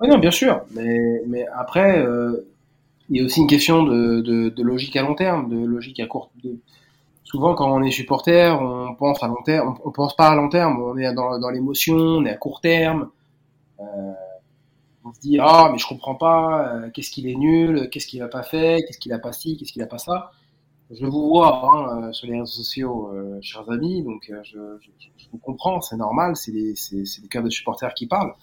[0.00, 0.62] Oui, non, bien sûr.
[0.70, 2.02] Mais, mais après,
[3.10, 6.00] il y a aussi une question de, de, de, logique à long terme, de logique
[6.00, 6.56] à court terme
[7.30, 10.48] souvent quand on est supporter, on pense à long terme, on, pense pas à long
[10.48, 13.10] terme, on est dans, dans l'émotion, on est à court terme.
[13.78, 14.12] Euh,
[15.10, 18.22] on se dit ah mais je comprends pas, euh, qu'est-ce qu'il est nul, qu'est-ce qu'il
[18.22, 20.30] a pas fait, qu'est-ce qu'il a pas ci, qu'est-ce qu'il a pas ça.
[20.90, 24.58] Je vous vois hein, euh, sur les réseaux sociaux, chers amis, donc je,
[25.32, 28.34] vous comprends, c'est normal, c'est des, c'est, c'est des cœurs de supporters qui parlent.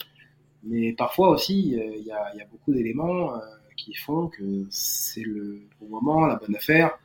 [0.63, 3.33] Mais parfois aussi, il y, a, y, a, beaucoup d'éléments
[3.77, 6.97] qui font que c'est le bon moment, la bonne affaire,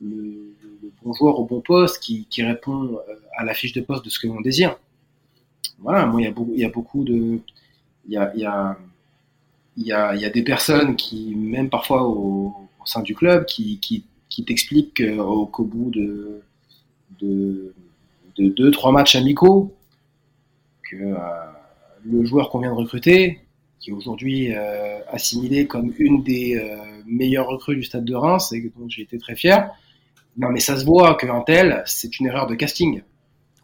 [0.00, 0.54] le,
[1.02, 2.98] bon joueur au bon poste qui, qui répond
[3.36, 4.78] à la fiche de poste de ce que l'on désire.
[5.78, 7.40] Voilà, moi il y a beaucoup, il y a beaucoup de,
[8.10, 8.76] y a,
[9.80, 13.14] il y a, il y a des personnes qui, même parfois au, au sein du
[13.14, 15.02] club, qui, qui, qui t'expliquent
[15.50, 16.42] qu'au bout de,
[17.18, 17.74] de,
[18.36, 19.74] de deux, trois matchs amicaux,
[20.88, 21.16] que euh,
[22.04, 23.40] le joueur qu'on vient de recruter,
[23.78, 28.52] qui est aujourd'hui euh, assimilé comme une des euh, meilleures recrues du stade de Reims
[28.52, 29.70] et dont j'ai été très fier.
[30.36, 33.02] Non, mais ça se voit qu'un tel, c'est une erreur de casting.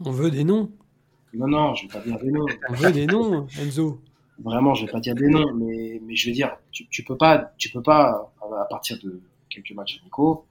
[0.02, 0.70] On veut des noms.
[1.34, 2.46] Non, non, je vais pas dire des noms.
[2.70, 4.00] On veut des noms, Enzo.
[4.42, 7.16] Vraiment, je vais pas dire des noms, mais, mais je veux dire, tu, tu peux
[7.16, 10.44] pas, tu peux pas, à partir de quelques matchs amicaux,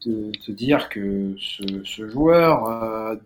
[0.00, 3.16] te, te dire que ce, ce joueur euh,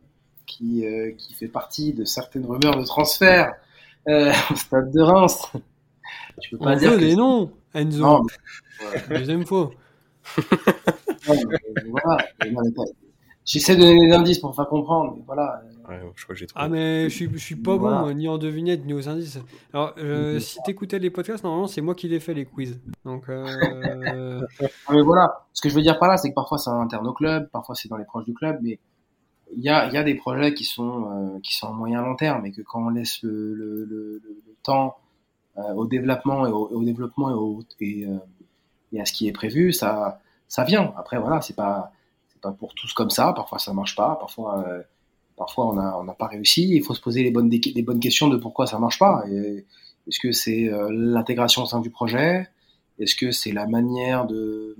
[0.46, 3.52] qui, euh, qui fait partie de certaines rumeurs de transfert
[4.08, 5.52] euh, au stade de Reims,
[6.40, 8.02] tu peux pas On dire veut des noms, Enzo.
[8.02, 8.22] Non,
[9.10, 9.18] mais...
[9.18, 9.70] Deuxième fois.
[11.26, 12.26] voilà,
[13.44, 15.62] J'essaie de donner des indices pour faire comprendre, mais voilà.
[15.88, 18.36] Ouais, je crois que j'ai Ah, mais je suis, je suis pas bon, ni en
[18.36, 19.38] devinette, ni aux indices.
[19.72, 22.78] Alors, euh, si t'écoutais les podcasts, normalement, c'est moi qui les fais, les quiz.
[23.06, 23.46] Donc, euh...
[24.90, 25.46] mais voilà.
[25.54, 27.74] Ce que je veux dire par là, c'est que parfois c'est interne au club, parfois
[27.74, 28.78] c'est dans les proches du club, mais
[29.56, 32.16] il y a, y a des projets qui sont, euh, qui sont en moyen long
[32.16, 34.98] terme et que quand on laisse le, le, le, le temps
[35.56, 38.18] euh, au développement et au, au développement et, au, et, euh,
[38.92, 40.92] et, à ce qui est prévu, ça, ça vient.
[40.96, 41.92] Après, voilà, c'est pas,
[42.28, 43.32] c'est pas pour tous comme ça.
[43.32, 44.16] Parfois, ça marche pas.
[44.16, 44.82] Parfois, euh,
[45.38, 46.68] parfois, on n'a pas réussi.
[46.70, 49.24] Il faut se poser les bonnes, questions de pourquoi ça marche pas.
[49.26, 52.48] Est-ce que c'est euh, l'intégration au sein du projet?
[52.98, 54.76] Est-ce que c'est la manière de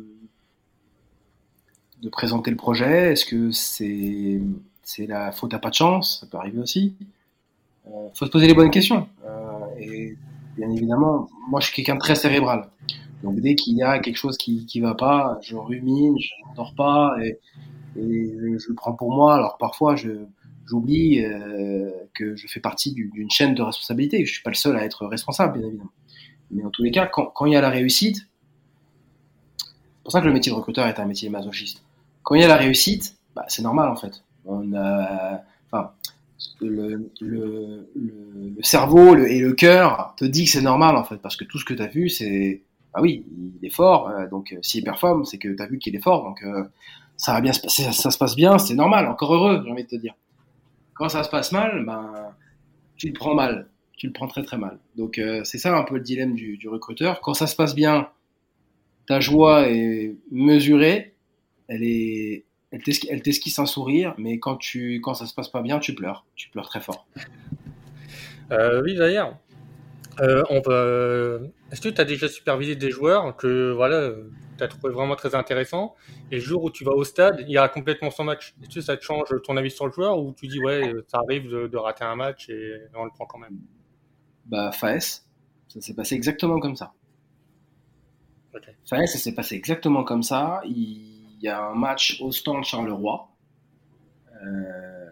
[2.11, 3.13] présenter le projet?
[3.13, 6.21] Est-ce que c'est la faute à pas de chance?
[6.21, 6.95] Ça peut arriver aussi.
[7.89, 9.09] Il euh, faut se poser les bonnes questions.
[9.25, 10.17] Euh, et
[10.57, 12.69] bien évidemment, moi je suis quelqu'un de très cérébral.
[13.23, 16.75] Donc dès qu'il y a quelque chose qui qui va pas, je rumine, je dors
[16.75, 17.39] pas et
[17.97, 19.35] je, le prends pour moi.
[19.35, 20.11] Alors parfois je
[20.69, 24.25] j'oublie euh, que je fais partie d'une chaîne de responsabilité.
[24.25, 25.91] Je suis pas le seul à être responsable, bien évidemment.
[26.51, 28.27] Mais en tous les cas, quand, il y a la réussite,
[29.59, 31.83] c'est pour ça que le métier de recruteur est un métier masochiste.
[32.23, 34.23] Quand il y a la réussite, bah, c'est normal en fait.
[36.61, 37.03] Le,
[38.63, 41.65] cerveau et le cœur te dit que c'est normal en fait, parce que tout ce
[41.65, 42.63] que tu as vu, c'est
[42.95, 43.27] ah oui,
[43.61, 46.03] il est fort, euh, donc euh, s'il performe, c'est que tu as vu qu'il est
[46.03, 46.43] fort, donc
[47.17, 49.89] ça va bien passer, ça, se passe bien, c'est normal, encore heureux, j'ai envie de
[49.89, 50.15] te dire.
[50.99, 52.35] Quand ça se passe mal, ben
[52.97, 53.69] tu le prends mal.
[53.97, 54.79] tu le prends très très mal.
[54.97, 57.21] Donc euh, c'est ça un peu le dilemme du, recruteur.
[57.21, 58.09] Quand ça se passe bien,
[59.07, 61.15] ta joie est mesurée,
[61.69, 65.79] elle est, elle t'esquisse un sourire, mais quand tu, quand ça se passe pas bien,
[65.79, 67.07] tu pleures, tu pleures très fort.
[68.51, 69.37] Euh, oui d'ailleurs,
[70.21, 71.39] euh.
[71.71, 74.11] Est-ce que tu as déjà supervisé des joueurs que voilà,
[74.59, 75.95] tu as trouvé vraiment très intéressant
[76.31, 78.75] et le jour où tu vas au stade, il y a complètement son match Est-ce
[78.75, 81.49] que ça te change ton avis sur le joueur ou tu dis ouais, ça arrive
[81.49, 83.59] de, de rater un match et on le prend quand même?
[84.45, 85.25] Bah, Faes,
[85.69, 86.93] ça s'est passé exactement comme ça.
[88.55, 88.73] Okay.
[88.89, 90.63] Faes, ça s'est passé exactement comme ça.
[90.65, 93.29] Il y a un match au stand Charleroi.
[94.43, 95.07] Euh,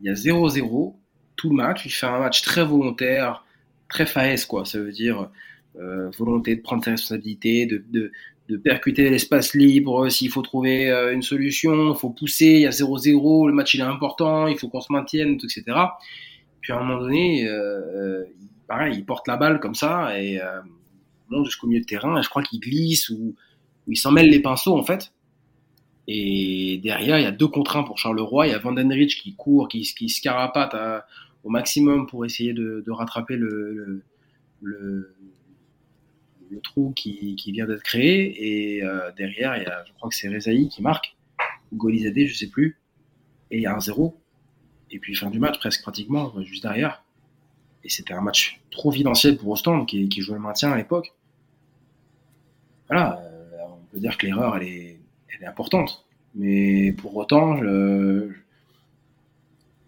[0.00, 0.94] il y a 0-0.
[1.36, 1.86] Tout le match.
[1.86, 3.44] Il fait un match très volontaire,
[3.88, 4.64] très Faes, quoi.
[4.64, 5.30] Ça veut dire
[5.78, 8.12] euh, volonté de prendre ses responsabilités, de, de,
[8.48, 10.08] de percuter l'espace libre.
[10.08, 12.46] S'il faut trouver euh, une solution, il faut pousser.
[12.46, 13.48] Il y a 0-0.
[13.48, 14.46] Le match, il est important.
[14.46, 15.64] Il faut qu'on se maintienne, etc.
[16.60, 18.24] Puis à un moment donné, euh,
[18.68, 20.60] pareil, il porte la balle comme ça et euh,
[21.28, 22.18] monte jusqu'au milieu de terrain.
[22.18, 23.34] Et je crois qu'il glisse ou,
[23.88, 25.12] il s'en mêle les pinceaux en fait.
[26.08, 28.46] Et derrière, il y a deux contre un pour Charleroi.
[28.46, 30.74] Il y a Vandenrich qui court, qui, qui se carapate
[31.44, 34.02] au maximum pour essayer de, de rattraper le, le,
[34.62, 35.14] le,
[36.62, 38.76] trou qui, vient d'être créé.
[38.76, 41.16] Et euh, derrière, il y a, je crois que c'est Rezaï qui marque,
[41.72, 42.78] ou Golizadeh, je sais plus.
[43.50, 44.20] Et il y a un zéro.
[44.90, 47.02] Et puis fin du match, presque pratiquement, juste derrière.
[47.84, 51.12] Et c'était un match trop videntiel pour Ostende qui, jouait le maintien à l'époque.
[52.88, 54.92] Voilà, euh, on peut dire que l'erreur, elle est,
[55.46, 56.06] importante.
[56.34, 57.60] Mais pour autant,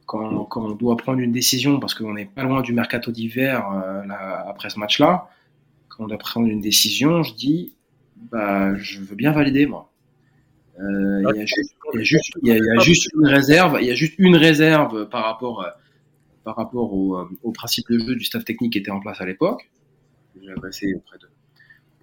[0.08, 3.70] quand, quand, on doit prendre une décision, parce qu'on n'est pas loin du mercato d'hiver
[3.70, 4.02] euh,
[4.46, 5.28] après ce match-là,
[5.98, 7.74] quand on doit prendre une décision, je dis,
[8.16, 9.92] bah, je veux bien valider, moi.
[10.78, 11.44] Euh, il y, a
[12.02, 15.62] juste, y, y a juste une réserve, il y a juste une réserve par rapport
[15.62, 15.76] à
[16.48, 19.20] par rapport au, euh, au, principe de jeu du staff technique qui était en place
[19.20, 19.68] à l'époque.
[20.40, 21.28] J'ai passé auprès de,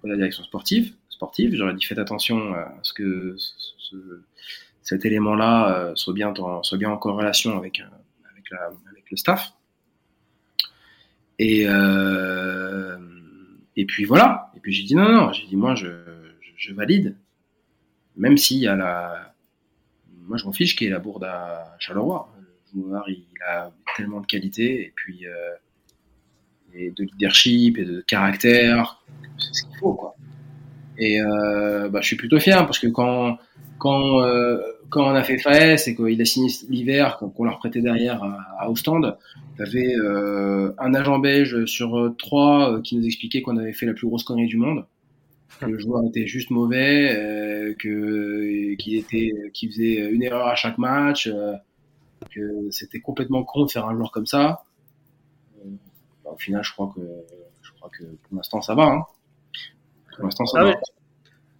[0.08, 0.92] la direction sportive.
[1.08, 1.56] sportive.
[1.56, 3.96] J'aurais dit faites attention à ce que ce,
[4.82, 9.10] cet élément-là euh, soit bien, en, soit bien en corrélation avec, euh, avec, la, avec
[9.10, 9.52] le staff.
[11.40, 12.96] Et, euh,
[13.76, 14.50] et puis voilà.
[14.56, 15.88] Et puis j'ai dit non, non, j'ai dit moi je,
[16.56, 17.16] je, valide.
[18.16, 19.34] Même s'il y a la.
[20.26, 22.32] Moi je m'en fiche qu'il y ait la bourde à Charleroi
[23.08, 25.54] il, a tellement de qualité et puis euh,
[26.74, 29.02] et de leadership et de caractère,
[29.38, 30.14] c'est ce qu'il faut quoi.
[30.98, 33.38] Et euh, bah, je suis plutôt fier parce que quand
[33.78, 34.58] quand euh,
[34.88, 38.38] quand on a fait Faes et qu'il a signé l'hiver, qu'on leur prêtait derrière à,
[38.60, 39.18] à Ostende,
[39.58, 43.94] il y avait un agent belge sur trois qui nous expliquait qu'on avait fait la
[43.94, 44.84] plus grosse connerie du monde.
[45.60, 50.78] Que le joueur était juste mauvais, que qu'il était, qu'il faisait une erreur à chaque
[50.78, 51.28] match,
[52.30, 54.62] que c'était complètement con de faire un joueur comme ça.
[55.58, 55.70] Euh,
[56.24, 57.00] bah, au final, je crois que,
[57.62, 58.84] je crois que pour l'instant, ça va.
[58.84, 59.04] Hein.
[60.14, 60.74] Pour l'instant, ça ah va.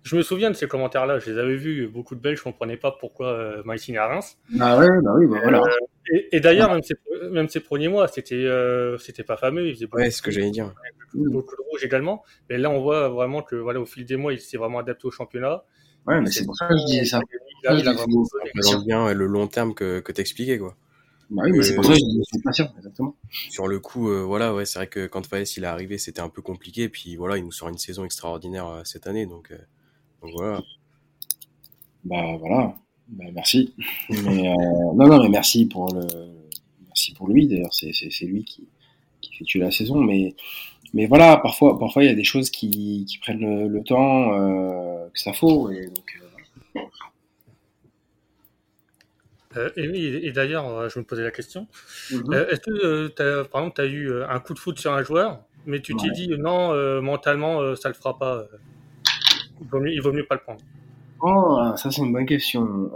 [0.07, 2.77] Je me souviens de ces commentaires-là, je les avais vus, beaucoup de Belges ne comprenaient
[2.77, 4.38] pas pourquoi euh, est à Reims.
[4.61, 5.61] Ah ouais, bah oui, bah voilà.
[5.61, 6.95] Euh, et, d'ailleurs, même, ces,
[7.33, 9.66] même ces premiers mois, c'était euh, c'était pas fameux.
[9.66, 10.73] Il faisait ouais, ce que j'allais dire.
[11.12, 12.23] Beaucoup de rouge également.
[12.49, 15.07] Mais là, on voit vraiment que voilà, au fil des mois, il s'est vraiment adapté
[15.07, 15.64] au championnat.
[16.07, 17.21] Ouais, mais c'est pour ça que je disais ça.
[17.64, 18.25] Il a vraiment
[18.85, 20.77] bien le long terme que, que t'expliquais, quoi.
[21.31, 23.16] Bah oui, mais c'est pour ça que je pas sûr, exactement.
[23.51, 26.21] Sur le coup, euh, voilà, ouais, c'est vrai que quand Faes il est arrivé, c'était
[26.21, 29.51] un peu compliqué, puis voilà, il nous sort une saison extraordinaire euh, cette année, donc,
[29.51, 29.66] euh, donc
[30.22, 30.62] voilà.
[32.05, 32.76] Bah voilà,
[33.09, 33.74] bah, merci.
[34.09, 34.55] mais,
[34.94, 36.07] non, non, mais merci pour le,
[36.87, 37.46] merci pour lui.
[37.48, 38.68] D'ailleurs, c'est c'est lui qui
[39.20, 40.35] qui fait tuer la saison, mais
[40.94, 44.33] mais voilà, parfois, parfois il y a des choses qui, qui prennent le, le temps
[44.33, 45.70] euh, que ça faut.
[45.70, 46.20] Et, donc,
[46.76, 46.81] euh,
[49.57, 51.66] euh, et, et d'ailleurs, euh, je me posais la question.
[52.11, 52.33] Mhm.
[52.33, 55.02] Euh, est-ce que, as, par exemple, tu as eu un coup de foot sur un
[55.02, 58.46] joueur, mais tu t'es dit non, mentalement, ça le fera pas.
[59.61, 60.61] Il vaut mieux, il vaut mieux pas le prendre.
[61.21, 62.90] Oh, ça c'est une bonne question.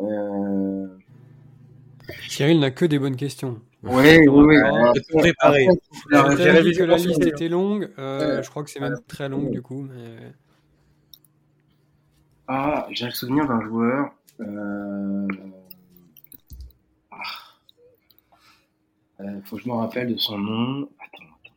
[2.29, 3.61] Cyril n'a que des bonnes questions.
[3.83, 5.01] Oui, oui, oui.
[5.19, 5.67] préparé.
[6.11, 7.91] J'ai vu que la liste était longue.
[7.99, 9.83] Euh, je crois que c'est même très longue du coup.
[9.83, 10.33] Mais...
[12.47, 14.11] Ah, j'ai le souvenir d'un joueur.
[14.41, 15.27] Euh...
[17.11, 17.17] Ah.
[19.21, 20.89] Euh, faut que je me rappelle de son nom.
[20.99, 21.55] Attends, attends.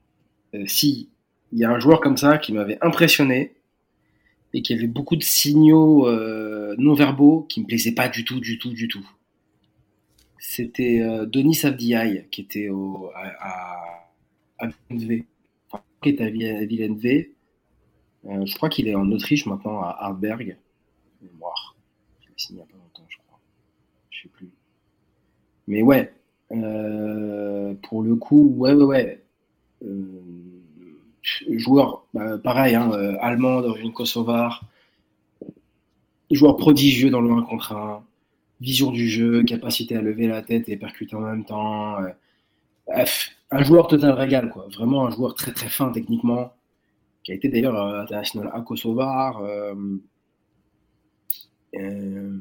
[0.55, 1.09] Euh, si,
[1.51, 3.55] il y a un joueur comme ça qui m'avait impressionné
[4.53, 8.39] et qui avait beaucoup de signaux euh, non verbaux qui me plaisaient pas du tout,
[8.39, 9.07] du tout, du tout
[10.45, 14.09] c'était euh, Denis Abdiaï qui était au, à,
[14.59, 15.23] à, Villeneuve.
[18.25, 20.57] Euh, je crois qu'il est en Autriche maintenant à Hartberg.
[21.21, 21.77] Mémoire.
[22.21, 23.39] Il a signé il n'y a pas longtemps, je crois.
[24.09, 24.49] Je sais plus.
[25.67, 26.13] Mais ouais,
[26.49, 29.23] pour le coup, ouais, ouais, ouais.
[31.49, 34.63] Joueur, bah, pareil, hein, allemand d'origine kosovare,
[36.31, 38.03] joueur prodigieux dans le 1 contre 1,
[38.61, 41.97] vision du jeu, capacité à lever la tête et percuter en même temps.
[42.87, 44.67] bref, un joueur total régal, quoi.
[44.73, 46.53] Vraiment un joueur très très fin techniquement,
[47.23, 49.41] qui a été d'ailleurs international à Kosovar.
[51.75, 52.39] Euh,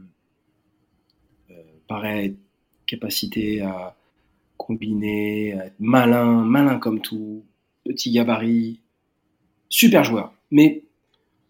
[1.88, 2.36] pareil,
[2.86, 3.96] capacité à
[4.56, 7.44] combiner, à être malin, malin comme tout,
[7.84, 8.80] petit gabarit,
[9.68, 10.32] super joueur.
[10.50, 10.82] Mais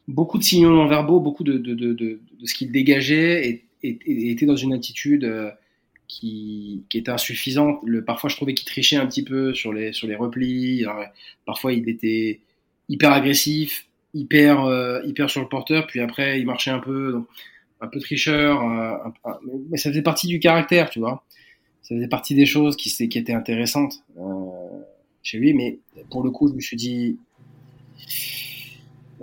[0.09, 4.57] beaucoup de signaux non verbaux, beaucoup de, de, de, ce qu'il dégageait et, était dans
[4.57, 5.51] une attitude euh,
[6.07, 7.81] qui, qui était insuffisante.
[7.85, 10.85] Le, parfois, je trouvais qu'il trichait un petit peu sur les, sur les replis.
[11.47, 12.41] parfois, il était
[12.89, 17.23] hyper agressif, hyper, euh, hyper sur le porteur, puis après, il marchait un peu.
[17.85, 18.63] Un peu tricheur,
[19.69, 21.25] mais ça faisait partie du caractère, tu vois.
[21.83, 24.23] Ça faisait partie des choses qui, qui étaient intéressantes euh,
[25.23, 25.79] chez lui, mais
[26.11, 27.19] pour le coup, je me suis dit,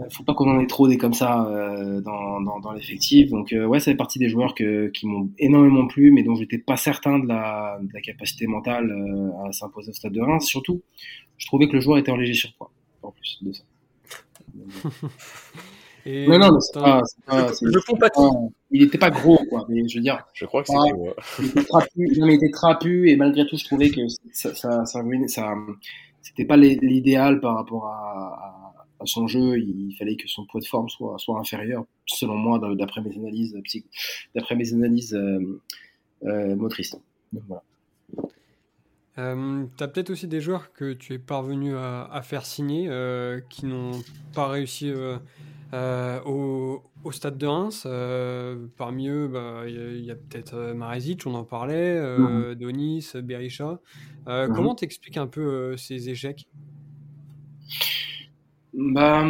[0.09, 3.29] faut pas qu'on en ait trop des comme ça euh, dans, dans, l'effectif.
[3.29, 6.57] Donc euh, ouais, ça fait partie des joueurs qui m'ont énormément plu, mais dont j'étais
[6.57, 8.93] pas certain de la, de la capacité mentale
[9.45, 10.45] à s'imposer au stade de Reims.
[10.45, 10.81] Surtout,
[11.37, 12.71] je trouvais que le joueur était en léger surpoids,
[13.03, 13.63] en plus de ça.
[16.05, 17.51] non, non, c'est pas, pas,
[18.71, 19.65] Il était pas gros, quoi.
[19.69, 20.25] Mais je veux dire.
[20.33, 21.15] Je crois que c'était moi.
[21.39, 24.53] Il était trapu, non, mais il était trapu, et malgré tout, je trouvais que ça,
[24.55, 25.55] ça, ça, ça
[26.21, 29.57] c'était pas l'idéal par rapport à, à, son jeu.
[29.57, 33.55] Il fallait que son poids de forme soit, soit inférieur, selon moi, d'après mes analyses,
[34.35, 35.61] d'après mes analyses euh,
[36.23, 36.95] euh, motrices.
[37.33, 37.63] Donc, voilà.
[39.19, 42.87] Euh, tu as peut-être aussi des joueurs que tu es parvenu à, à faire signer
[42.89, 43.91] euh, qui n'ont
[44.33, 45.17] pas réussi euh,
[45.73, 47.87] euh, au, au, stade de Reims.
[48.77, 52.55] Parmi eux, bah, il bah, y, a, peut-être Marezic, on en parlait, mmh.
[52.55, 53.79] Donis, Berisha.
[54.27, 54.53] Mmh.
[54.55, 56.47] Comment t'expliques un peu ces échecs?
[58.73, 59.23] Bah,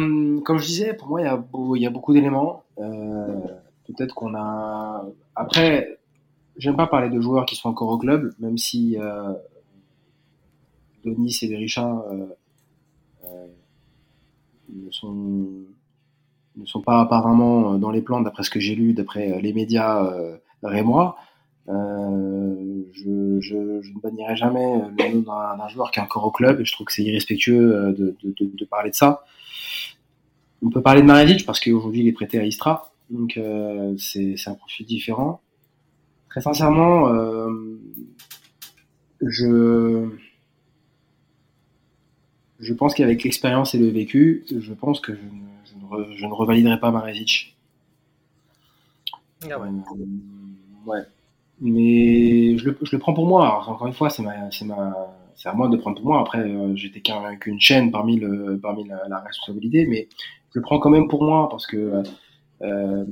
[0.44, 2.62] Comme je disais, pour moi, il y, y, a beaucoup d'éléments.
[2.76, 5.04] peut-être qu'on a.
[5.34, 5.98] Après,
[6.56, 8.96] j'aime pas parler de joueurs qui sont encore au club, même si
[11.04, 12.04] Donis et Berisha
[14.90, 15.66] sont
[16.56, 19.40] ne sont pas apparemment euh, dans les plans, d'après ce que j'ai lu, d'après euh,
[19.40, 21.16] les médias euh, rémois.
[21.68, 26.72] Euh, je, ne bannirai jamais le nom d'un joueur qui est encore au club je
[26.72, 29.24] trouve que c'est irrespectueux de, parler de ça.
[30.62, 34.34] On peut parler de Maradic parce qu'aujourd'hui il est prêté à Istra, donc euh, c'est
[34.46, 35.40] un profil différent.
[36.28, 37.50] Très sincèrement, euh,
[39.22, 40.08] je,
[42.60, 46.78] je pense qu'avec l'expérience et le vécu, je pense que je ne je ne revaliderai
[46.78, 47.56] pas Marezic.
[49.50, 49.68] Ah ouais.
[50.86, 51.00] ouais.
[51.60, 53.44] Mais je le, je le, prends pour moi.
[53.46, 56.20] Alors, encore une fois, c'est ma, c'est ma, c'est à moi de prendre pour moi.
[56.20, 57.02] Après, euh, j'étais
[57.40, 60.08] qu'une chaîne parmi le, parmi la, la, responsabilité, mais
[60.52, 62.02] je le prends quand même pour moi parce que
[62.62, 63.04] euh,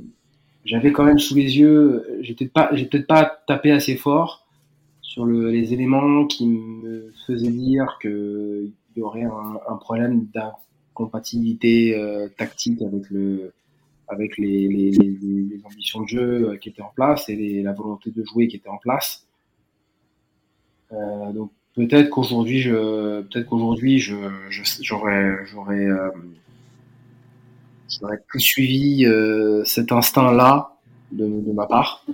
[0.65, 4.47] j'avais quand même sous les yeux, j'ai peut-être pas, j'ai peut-être pas tapé assez fort
[5.01, 10.53] sur le, les éléments qui me faisaient dire qu'il aurait un, problème d'un
[10.93, 13.53] compatibilité euh, tactique avec le
[14.07, 14.91] avec les,
[15.63, 18.69] ambitions de jeu euh, qui étaient en place et la volonté de jouer qui était
[18.69, 19.25] en place.
[20.91, 24.15] Euh, donc peut-être qu'aujourd'hui je peut-être qu'aujourd'hui je
[24.81, 25.87] j'aurais j'aurais
[27.87, 29.05] j'aurais plus suivi
[29.65, 30.75] cet instinct là
[31.11, 32.05] de, de ma part.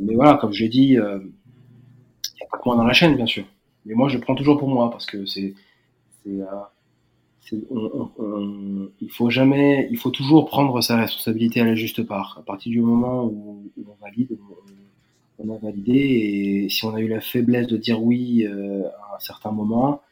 [0.00, 3.16] mais voilà, comme je l'ai dit, il n'y a pas que moi dans la chaîne
[3.16, 3.44] bien sûr.
[3.86, 5.54] Mais moi je prends toujours pour moi parce que c'est
[6.22, 6.40] c'est
[7.52, 12.36] il faut jamais, il faut toujours prendre sa responsabilité à la juste part.
[12.38, 14.38] À partir du moment où, on valide,
[15.38, 19.16] on, a validé, et si on a eu la faiblesse de dire oui euh, à
[19.16, 20.02] un certain moment,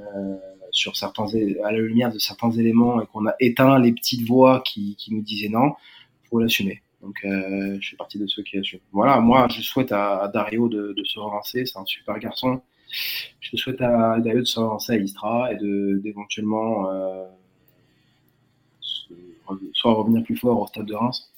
[0.00, 0.36] euh,
[0.70, 1.26] sur certains,
[1.64, 5.12] à la lumière de certains éléments, et qu'on a éteint les petites voix qui, qui
[5.12, 5.72] nous disaient non,
[6.30, 6.82] faut l'assumer.
[7.02, 8.80] Donc, euh, je fais partie de ceux qui assument.
[8.92, 11.64] Voilà, moi, je souhaite à, Dario de, de se relancer.
[11.66, 12.60] C'est un super garçon
[13.40, 17.24] je souhaite à Dario de se relancer à Istra et d'éventuellement euh,
[19.72, 21.30] soit revenir plus fort au stade de Reims,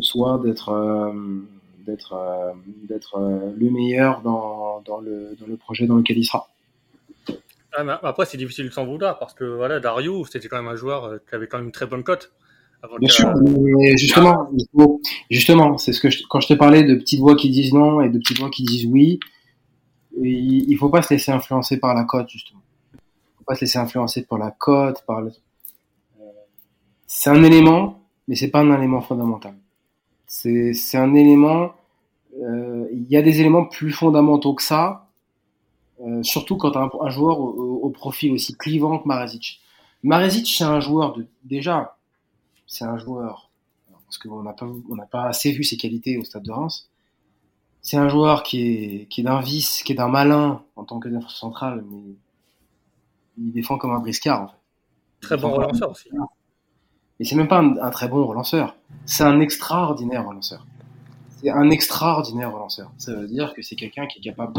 [0.00, 1.12] soit d'être euh,
[1.86, 2.52] d'être euh,
[2.88, 6.48] d'être euh, le meilleur dans, dans, le, dans le projet dans lequel il sera.
[7.72, 10.76] Ah, après, c'est difficile de s'en vouloir parce que voilà, Dario, c'était quand même un
[10.76, 12.32] joueur qui avait quand même une très bonne cote.
[12.98, 14.50] Bien sûr, mais justement,
[15.30, 18.08] justement, c'est ce que quand je te parlais de petites voix qui disent non et
[18.08, 19.20] de petites voix qui disent oui,
[20.18, 22.62] il, faut pas se laisser influencer par la cote justement.
[22.94, 22.98] Il
[23.38, 25.30] faut pas se laisser influencer par la cote, par le...
[26.20, 26.24] Euh,
[27.06, 29.54] c'est un élément, mais c'est pas un élément fondamental.
[30.26, 31.72] C'est un élément.
[32.40, 35.08] Euh, il y a des éléments plus fondamentaux que ça.
[36.00, 39.60] Euh, surtout quand un, un joueur au, profil aussi clivant que Marezic.
[40.02, 41.98] Marezic, c'est un joueur de déjà,
[42.66, 43.50] c'est un joueur
[44.06, 46.89] parce qu'on n'a pas on n'a pas assez vu ses qualités au Stade de Reims.
[47.82, 51.00] C'est un joueur qui est qui est d'un vice, qui est d'un malin en tant
[51.00, 52.14] que défenseur central, mais
[53.38, 54.42] il défend comme un briscard.
[54.42, 54.54] En fait.
[55.20, 56.08] Très bon relanceur aussi.
[57.18, 58.76] Mais c'est même pas un, très bon relanceur.
[59.04, 60.66] C'est un extraordinaire relanceur.
[61.36, 62.90] C'est un extraordinaire relanceur.
[62.96, 64.54] Ça veut dire que c'est quelqu'un qui est capable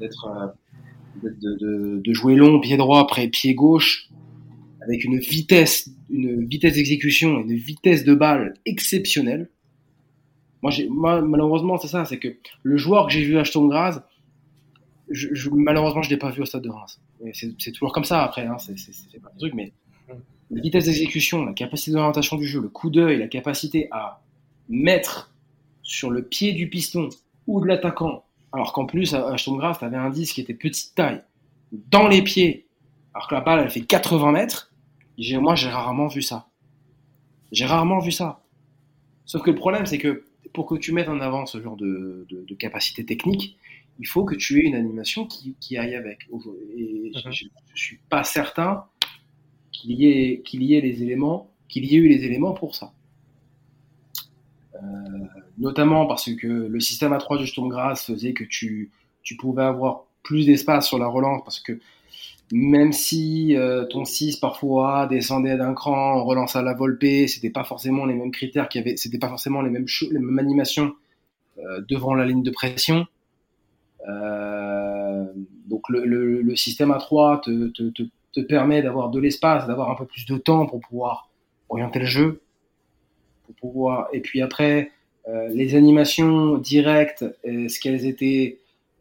[0.00, 0.46] d'être euh,
[1.22, 4.08] de, de, jouer long, pied droit, après pied gauche,
[4.80, 9.50] avec une vitesse, une vitesse d'exécution et une vitesse de balle exceptionnelle.
[10.62, 14.02] Moi, j'ai, malheureusement, c'est ça, c'est que le joueur que j'ai vu à Sturm Graz,
[15.10, 17.00] je, malheureusement, je l'ai pas vu au stade de Reims.
[17.32, 19.72] C'est, toujours comme ça après, hein, c'est, pas un truc, mais
[20.50, 24.22] la vitesse d'exécution, la capacité d'orientation du jeu, le coup d'œil, la capacité à
[24.68, 25.32] mettre
[25.82, 27.08] sur le pied du piston
[27.46, 30.54] ou de l'attaquant, alors qu'en plus, à Sturm Graz, tu avais un disque qui était
[30.54, 31.22] petite taille,
[31.72, 32.68] dans les pieds,
[33.14, 34.72] alors que la balle, elle fait 80 mètres,
[35.40, 36.48] moi, j'ai rarement vu ça.
[37.50, 38.42] J'ai rarement vu ça.
[39.24, 42.26] Sauf que le problème, c'est que pour que tu mettes en avant ce genre de,
[42.58, 43.56] capacité technique,
[43.98, 46.28] il faut que tu aies une animation qui, aille avec.
[46.76, 47.32] Et mhm.
[47.32, 48.84] je, ne suis pas certain
[49.70, 52.74] qu'il y ait qu'il y ait les éléments, qu'il y ait eu les éléments pour
[52.74, 52.92] ça.
[54.74, 54.78] Euh,
[55.58, 58.90] notamment parce que le système A3 du Sturm Graz faisait que tu,
[59.22, 61.80] tu pouvais avoir plus d'espace sur la relance parce que
[62.54, 67.48] même si euh, ton 6 parfois descendait d'un cran, on relance à la Volpe, c'était
[67.48, 70.92] pas forcément les mêmes critères qui avaient, c'était pas forcément les mêmes les mêmes animations
[71.58, 73.06] euh, devant la ligne de pression.
[74.06, 75.24] Euh,
[75.66, 79.90] donc le, le, le, système A3 te, te, te, te permet d'avoir de l'espace, d'avoir
[79.90, 81.30] un peu plus de temps pour pouvoir
[81.70, 82.42] orienter le jeu,
[83.46, 84.08] pour pouvoir.
[84.12, 84.90] Et puis après,
[85.26, 88.58] euh, les animations directes, est-ce qu'elles étaient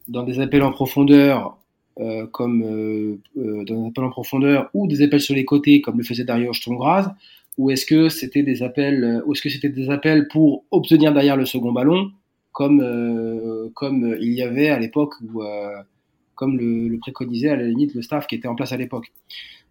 [0.07, 1.57] dans des appels en profondeur
[1.99, 5.81] euh, comme euh, euh, dans un appel en profondeur ou des appels sur les côtés
[5.81, 7.13] comme le faisait Dario Stongraz
[7.57, 11.35] ou est-ce que c'était des appels ou est-ce que c'était des appels pour obtenir derrière
[11.35, 12.11] le second ballon
[12.53, 12.79] comme
[13.73, 15.43] comme il y avait à l'époque ou
[16.35, 19.11] comme le, le, préconisait à la limite le staff qui était en place à l'époque.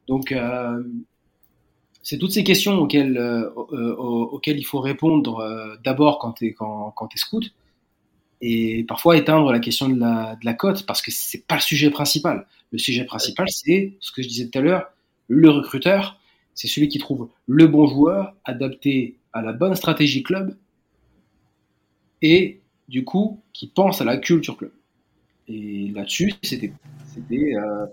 [0.07, 0.35] Donc
[2.03, 3.19] c'est toutes ces questions auxquelles,
[3.99, 7.51] auxquelles il faut répondre d'abord quand tu quand, quand es scout,
[8.41, 11.61] et parfois éteindre la question de la, de la cote parce que c'est pas le
[11.61, 12.47] sujet principal.
[12.73, 14.93] Le sujet principal, c'est ce que je disais tout à l'heure,
[15.29, 16.19] le recruteur,
[16.55, 20.57] c'est celui qui trouve le bon joueur adapté à la bonne stratégie club
[22.23, 24.73] et du coup qui pense à la culture club.
[25.49, 26.73] Et là-dessus, c'était
[27.15, 27.87] c'était euh,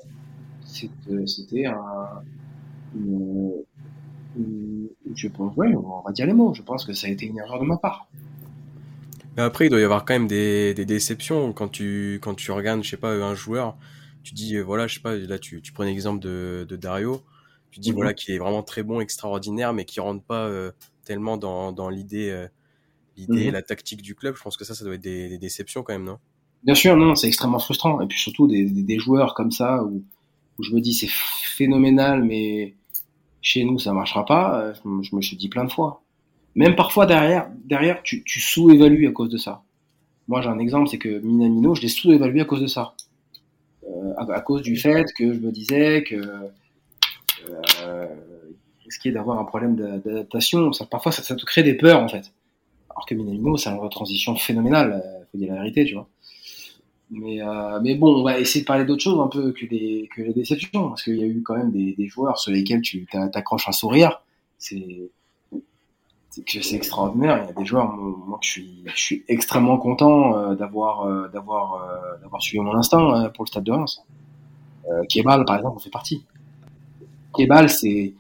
[1.26, 2.24] c'était un
[5.16, 6.54] je pense ouais, on va dire les mots.
[6.54, 8.08] Je pense que ça a été une erreur de ma part.
[9.38, 12.52] Mais après, il doit y avoir quand même des, des déceptions quand tu, quand tu
[12.52, 13.78] regardes, je sais pas, un joueur.
[14.24, 17.22] Tu dis, euh, voilà, je sais pas, là, tu, tu prends l'exemple de, de Dario.
[17.70, 17.98] Tu dis, mhm.
[17.98, 20.72] voilà, qu'il est vraiment très bon, extraordinaire, mais qui rentre pas euh,
[21.06, 22.48] tellement dans, dans l'idée, euh,
[23.16, 23.54] l'idée mhm.
[23.54, 24.36] la tactique du club.
[24.36, 26.18] Je pense que ça, ça doit être des, des déceptions quand même, non?
[26.64, 28.02] Bien sûr, non, c'est extrêmement frustrant.
[28.02, 30.04] Et puis surtout des, des, joueurs comme ça où,
[30.58, 32.74] où je me dis, c'est phénoménal, mais
[33.44, 34.74] chez nous, ça marchera pas.
[34.84, 36.02] Je me suis dit plein de fois.
[36.58, 39.62] Même parfois derrière, derrière tu, sous-évalues à cause de ça.
[40.28, 42.96] Moi, j'ai un exemple, c'est que Minamino, je l'ai sous-évalué à cause de ça.
[43.88, 46.16] Euh, à, cause du fait que je me disais que
[47.86, 48.08] euh,
[48.84, 50.72] risquait d'avoir un problème d'adaptation.
[50.90, 52.34] Parfois, ça, te crée des peurs, en fait.
[52.90, 56.10] Alors que Minamino, c'est une transition phénoménale, euh, faut dire la vérité, tu vois.
[57.12, 60.10] Mais, euh, mais bon, on va essayer de parler d'autre chose un peu que des,
[60.14, 62.82] que les déceptions, parce qu'il y a eu quand même des, des joueurs sur lesquels
[62.82, 64.24] tu t'accroches un sourire.
[64.58, 65.12] C'est
[66.46, 67.44] que c'est extraordinaire.
[67.44, 71.28] Il y a des joueurs, moi, je suis, je suis extrêmement content euh, d'avoir, euh,
[71.30, 74.04] d'avoir, euh, d'avoir suivi mon instinct pour le Stade de Reims.
[75.10, 76.26] Kebal, par exemple, en fait partie.
[77.36, 78.14] Kebal, c'est,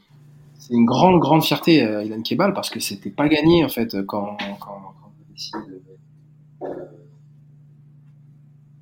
[0.57, 4.37] c'est une grande, grande fierté, Ilan Kebal, parce que c'était pas gagné, en fait, quand,
[4.37, 5.59] quand, quand on a décidé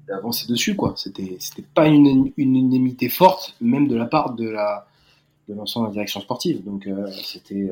[0.07, 0.93] d'avancer dessus, quoi.
[0.95, 4.87] C'était, c'était pas une, une unanimité forte, même de la part de la,
[5.47, 6.63] de l'ensemble de la direction sportive.
[6.63, 6.89] Donc,
[7.23, 7.69] c'était,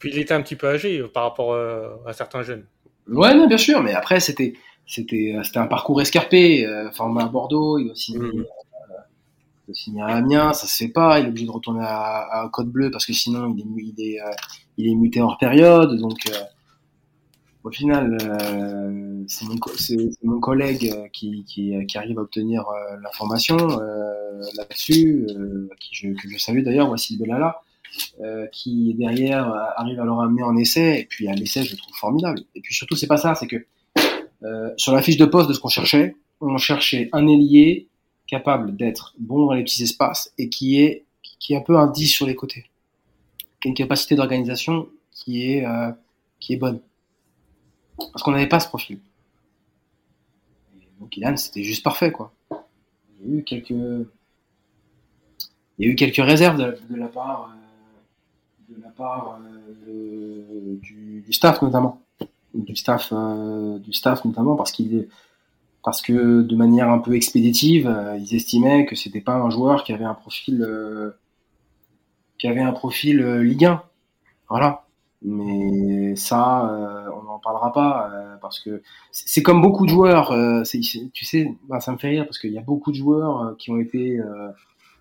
[0.00, 2.64] Puis il était un petit peu âgé euh, par rapport euh, à certains jeunes.
[3.06, 4.54] Ouais, non, bien sûr, mais après c'était
[4.86, 6.66] c'était c'était un parcours escarpé.
[6.92, 9.74] format à Bordeaux, il doit signer, mmh.
[9.74, 11.20] signer à Amiens, ça se fait pas.
[11.20, 14.14] Il est obligé de retourner à, à Côte Bleue parce que sinon il est il
[14.14, 14.20] est
[14.78, 15.96] il est muté hors période.
[15.98, 16.18] Donc
[17.62, 18.16] au final,
[19.28, 19.56] c'est mon,
[20.24, 22.64] mon, collègue qui, qui, qui, arrive à obtenir
[23.02, 23.56] l'information
[24.56, 27.60] là-dessus, que je salue d'ailleurs, voici Belala.
[28.20, 31.00] Euh, qui derrière arrive à le ramener en essai.
[31.00, 32.40] Et puis à l'essai, je le trouve formidable.
[32.54, 33.66] Et puis surtout, c'est pas ça, c'est que
[34.42, 37.88] euh, sur la fiche de poste de ce qu'on cherchait, on cherchait un ailier
[38.26, 41.04] capable d'être bon dans les petits espaces et qui est,
[41.38, 42.64] qui est un peu un 10 sur les côtés.
[43.60, 45.90] Qui a une capacité d'organisation qui est, euh,
[46.38, 46.80] qui est bonne.
[47.96, 48.98] Parce qu'on n'avait pas ce profil.
[50.98, 52.32] donc Ilan, c'était juste parfait, quoi.
[53.22, 54.06] Il y a eu quelques, il
[55.78, 57.69] y a eu quelques réserves de, la part, euh,
[58.70, 59.40] de la part
[59.88, 62.00] euh, du, staff notamment,
[62.54, 65.08] du staff, du staff notamment parce qu'il
[65.82, 69.84] parce que de manière un peu expéditive, euh, ils estimaient que c'était pas un joueur
[69.84, 71.16] qui avait un profil euh,
[72.38, 73.82] qui avait un profil euh, Ligue 1.
[74.48, 74.84] Voilà.
[75.22, 76.64] Mais ça,
[77.14, 78.10] on n'en parlera pas
[78.40, 78.80] parce que
[79.12, 80.34] c'est comme beaucoup de joueurs.
[80.64, 83.70] tu sais, bah, ça me fait rire parce qu'il y a beaucoup de joueurs qui
[83.70, 84.18] ont été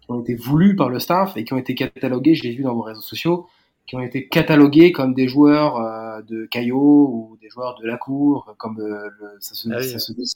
[0.02, 2.36] qui ont été voulus par le staff et qui ont été catalogués.
[2.36, 3.48] Je l'ai vu dans vos réseaux sociaux
[3.90, 7.98] qui ont été catalogués comme des joueurs euh, de Caillot ou des joueurs de la
[7.98, 10.32] cour, comme euh, le, ça se, ah ça se dit.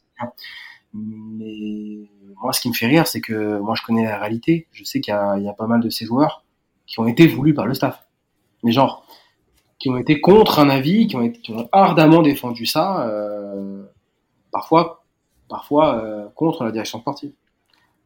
[0.95, 2.09] Mais
[2.41, 4.65] moi, ce qui me fait rire, c'est que moi, je connais la réalité.
[4.71, 6.43] Je sais qu'il y, y, a pas mal de ces joueurs
[6.87, 8.07] qui ont été voulus par le staff.
[8.63, 9.05] Mais genre,
[9.77, 13.83] qui ont été contre un avis, qui ont, été, qui ont ardemment défendu ça, euh,
[14.51, 15.03] parfois,
[15.47, 17.33] parfois contre la direction sportive.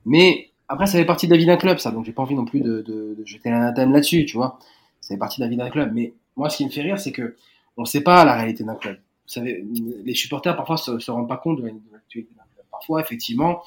[0.03, 1.91] Mais après, ça fait partie de la vie d'un club, ça.
[1.91, 4.59] Donc, j'ai pas envie non plus de, de, de jeter l'anathème là-dessus, tu vois
[5.07, 5.91] c'est partie de la vie d'un club.
[5.93, 7.35] Mais moi, ce qui me fait rire, c'est que
[7.77, 8.95] on ne sait pas la réalité d'un club.
[8.95, 9.65] Vous savez,
[10.03, 12.65] les supporters parfois se, se rendent pas compte de l'actualité d'un club.
[12.71, 13.61] Parfois, effectivement,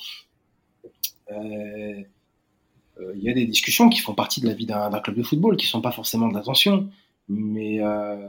[1.30, 2.02] euh,
[3.00, 5.22] euh, il y a des discussions qui font partie de la vie d'un club de
[5.22, 6.90] football, qui sont pas forcément d'intention,
[7.28, 8.28] mais euh,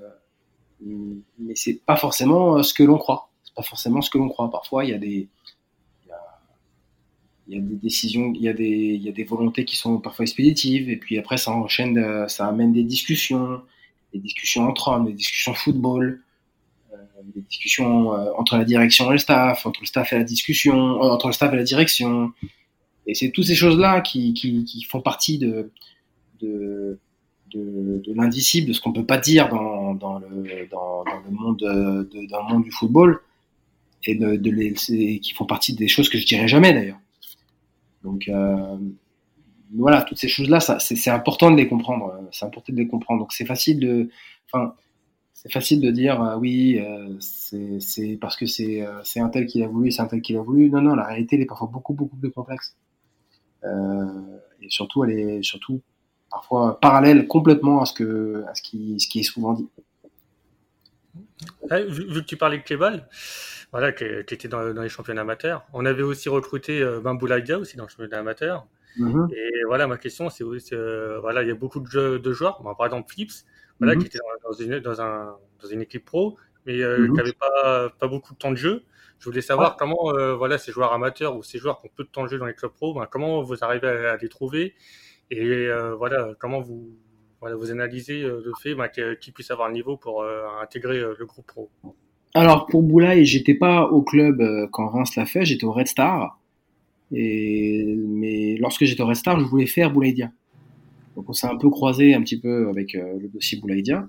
[0.80, 3.30] mais c'est pas forcément ce que l'on croit.
[3.44, 4.50] C'est pas forcément ce que l'on croit.
[4.50, 5.28] Parfois, il y a des
[7.52, 9.76] il y a des décisions, il y a des, il y a des volontés qui
[9.76, 13.62] sont parfois expéditives, et puis après ça enchaîne, euh, ça amène des discussions,
[14.14, 16.22] des discussions entre hommes, des discussions football,
[16.94, 16.96] euh,
[17.36, 21.02] des discussions euh, entre la direction et le staff, entre le staff et la discussion,
[21.02, 22.32] entre le staff et la direction,
[23.06, 25.72] et c'est toutes ces choses-là qui, qui, qui, font partie de,
[26.40, 26.98] de,
[27.54, 32.28] de, l'indicible, de ce qu'on peut pas dire dans, dans, le, dans, le monde, de,
[32.30, 33.20] dans le monde du football,
[34.06, 34.74] et de les,
[35.20, 36.98] qui font partie des choses que je dirais jamais d'ailleurs.
[38.04, 38.78] Donc euh,
[39.74, 42.14] voilà, toutes ces choses-là, c'est important de les comprendre.
[42.14, 43.22] Euh, c'est important de les comprendre.
[43.22, 44.10] Donc c'est facile de,
[44.52, 44.76] enfin,
[45.34, 46.80] c'est facile de dire euh, oui,
[47.20, 50.42] c'est parce que c'est c'est un tel qui l'a voulu, c'est un tel qui l'a
[50.42, 50.70] voulu.
[50.70, 52.76] Non, non, la réalité elle est parfois beaucoup beaucoup plus complexe.
[53.64, 55.82] et surtout, elle est surtout
[56.30, 59.68] parfois parallèle complètement à ce que à ce qui ce qui est souvent dit.
[61.70, 63.08] Vu, que tu parlais de Clébal,
[63.72, 65.66] voilà, qui, était dans, les championnats amateurs.
[65.74, 67.02] On avait aussi recruté euh,
[67.60, 68.68] aussi dans le championnat amateur.
[68.98, 69.34] Mm-hmm.
[69.34, 72.86] Et voilà, ma question, c'est euh, voilà, il y a beaucoup de, de joueurs, par
[72.86, 73.46] exemple Flips,
[73.80, 74.00] voilà, mm-hmm.
[74.00, 77.08] qui était dans, une, dans, un, dans une équipe pro, mais euh, mm-hmm.
[77.08, 78.84] qui n'avait pas, pas beaucoup de temps de jeu.
[79.22, 82.04] Je voulais savoir comment, euh, voilà, ces joueurs amateurs ou ces joueurs qui ont peu
[82.04, 84.74] de temps de jeu dans les clubs pro, ben, comment vous arrivez à, les trouver?
[85.30, 86.98] Et euh, voilà, comment vous,
[87.42, 90.26] vous analysez le fait ben, qu'ils puissent avoir le niveau pour
[90.62, 91.70] intégrer le groupe pro.
[92.34, 95.88] Alors pour Boulaye, j'étais pas au club euh, quand Reims l'a fait, j'étais au Red
[95.88, 96.40] Star.
[97.12, 100.32] Et, mais lorsque j'étais au Red Star, je voulais faire Boulaïdia.
[101.16, 104.08] Donc on s'est un peu croisé un petit peu avec euh, le dossier Boulaïdia.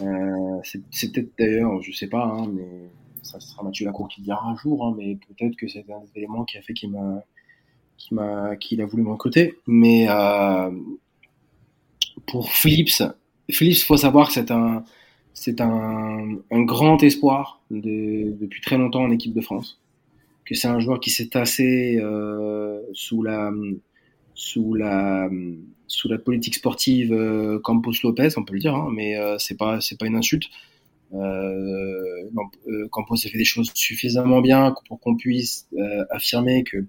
[0.00, 2.88] Euh, c'est peut-être d'ailleurs, je sais pas, hein, mais
[3.22, 6.02] ça sera Mathieu Lacour qui le dira un jour, hein, mais peut-être que c'est un
[6.14, 6.96] des qui a fait qu'il
[8.60, 9.58] qu'il a voulu m'en côté.
[9.66, 10.70] Mais euh,
[12.28, 13.02] pour Philips,
[13.50, 14.84] Philips, faut savoir que c'est un,
[15.34, 19.80] c'est un, un, grand espoir de, depuis très longtemps en équipe de France.
[20.44, 23.50] Que c'est un joueur qui s'est tassé euh, sous la
[24.34, 25.28] sous la
[25.86, 29.56] sous la politique sportive euh, Campos Lopez, on peut le dire, hein, mais euh, c'est
[29.56, 30.44] pas c'est pas une insulte.
[31.14, 32.28] Euh,
[32.66, 36.84] euh, Campos a fait des choses suffisamment bien pour qu'on puisse euh, affirmer que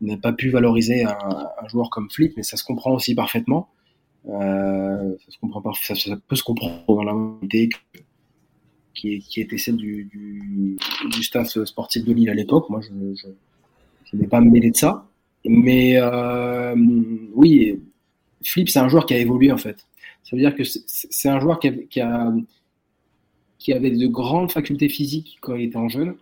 [0.00, 1.16] n'a pas pu valoriser un,
[1.62, 3.68] un, joueur comme Flip, mais ça se comprend aussi parfaitement.
[4.28, 7.70] Euh, ça, peut se comprendre dans la montée
[8.94, 10.76] qui, qui, était celle du, du,
[11.10, 12.68] du, staff sportif de Lille à l'époque.
[12.68, 15.06] Moi, je, n'ai pas mêlé de ça.
[15.44, 16.74] Mais euh,
[17.34, 17.80] oui,
[18.42, 19.86] Flip, c'est un joueur qui a évolué en fait.
[20.22, 22.00] Ça veut dire que c'est un joueur qui,
[23.72, 26.14] avait de grandes facultés physiques quand il était en jeune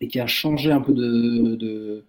[0.00, 2.02] et qui a changé un peu de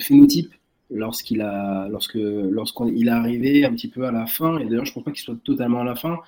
[0.00, 0.52] phénotype
[0.90, 4.90] lorsqu'il a, lorsque, lorsqu'il est arrivé un petit peu à la fin, et d'ailleurs je
[4.90, 6.18] ne pense pas qu'il soit totalement à la fin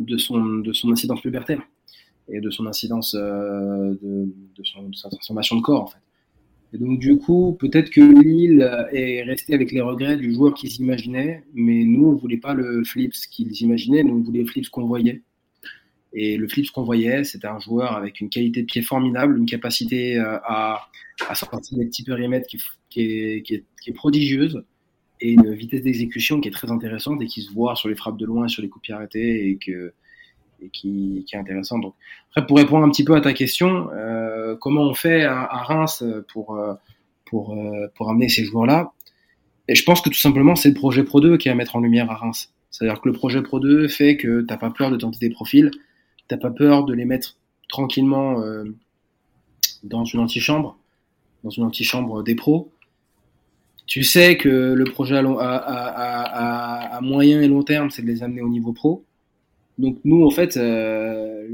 [0.00, 1.60] de son, de son incidence pubertaire
[2.28, 5.98] et de son incidence euh, de, son, sa transformation de corps en fait.
[6.74, 8.60] Et donc du coup, peut-être que Lille
[8.92, 12.84] est resté avec les regrets du joueur qu'ils imaginaient, mais nous on voulait pas le
[12.84, 15.22] Flips qu'ils imaginaient, nous on voulait le Flips qu'on voyait.
[16.14, 19.36] Et le flip, ce qu'on voyait, c'était un joueur avec une qualité de pied formidable,
[19.36, 20.88] une capacité à,
[21.28, 24.62] à sortir des petits périmètres qui, qui, qui, est, est prodigieuse
[25.20, 28.16] et une vitesse d'exécution qui est très intéressante et qui se voit sur les frappes
[28.16, 29.58] de loin, sur les coups arrêtés et,
[30.60, 31.78] et qui, est intéressant.
[31.78, 31.94] Donc,
[32.30, 36.04] après, pour répondre un petit peu à ta question, euh, comment on fait à, Reims
[36.32, 36.74] pour, euh,
[37.24, 38.92] pour, euh, pour amener ces joueurs-là?
[39.68, 41.80] Je pense que tout simplement, c'est le projet Pro 2 qui est à mettre en
[41.80, 42.52] lumière à Reims.
[42.70, 45.70] C'est-à-dire que le projet Pro 2 fait que t'as pas peur de tenter des profils,
[46.28, 47.36] t'as pas peur de les mettre
[47.68, 48.42] tranquillement
[49.82, 50.78] dans une antichambre,
[51.44, 52.72] dans une antichambre des pros
[53.88, 58.48] tu sais que le projet à, moyen et long terme, c'est de les amener au
[58.48, 59.04] niveau pro.
[59.78, 61.46] Donc nous, en fait, euh,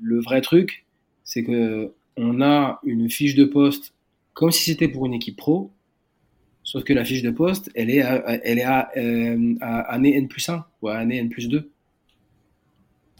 [0.00, 0.86] le vrai truc,
[1.22, 3.92] c'est que on a une fiche de poste
[4.32, 5.70] comme si c'était pour une équipe pro,
[6.62, 10.28] sauf que la fiche de poste, elle est à, elle est à, euh, année N
[10.28, 11.70] plus 1 ou à année N plus 2.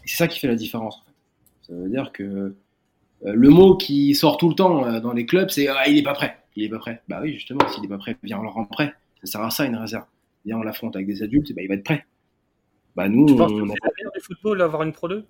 [0.05, 0.97] C'est ça qui fait la différence.
[0.97, 1.13] En fait.
[1.67, 2.55] Ça veut dire que euh,
[3.21, 6.13] le mot qui sort tout le temps dans les clubs, c'est ah, il est pas
[6.13, 7.01] prêt il est pas prêt.
[7.07, 8.93] Bah oui, justement, s'il est pas prêt, viens, on le rend prêt.
[9.23, 10.05] Ça sert à ça, une réserve.
[10.45, 12.05] Viens, on l'affronte avec des adultes, bah, il va être prêt.
[12.95, 15.25] Bah, nous, tu penses que c'est l'avenir du football d'avoir une Pro 2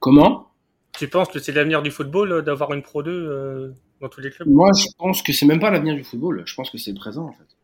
[0.00, 0.50] Comment?
[0.92, 4.20] Tu penses que c'est l'avenir du football euh, d'avoir une Pro 2 euh, dans tous
[4.20, 4.48] les clubs?
[4.48, 6.42] Moi, je pense que c'est même pas l'avenir du football.
[6.46, 7.56] Je pense que c'est le présent, en fait.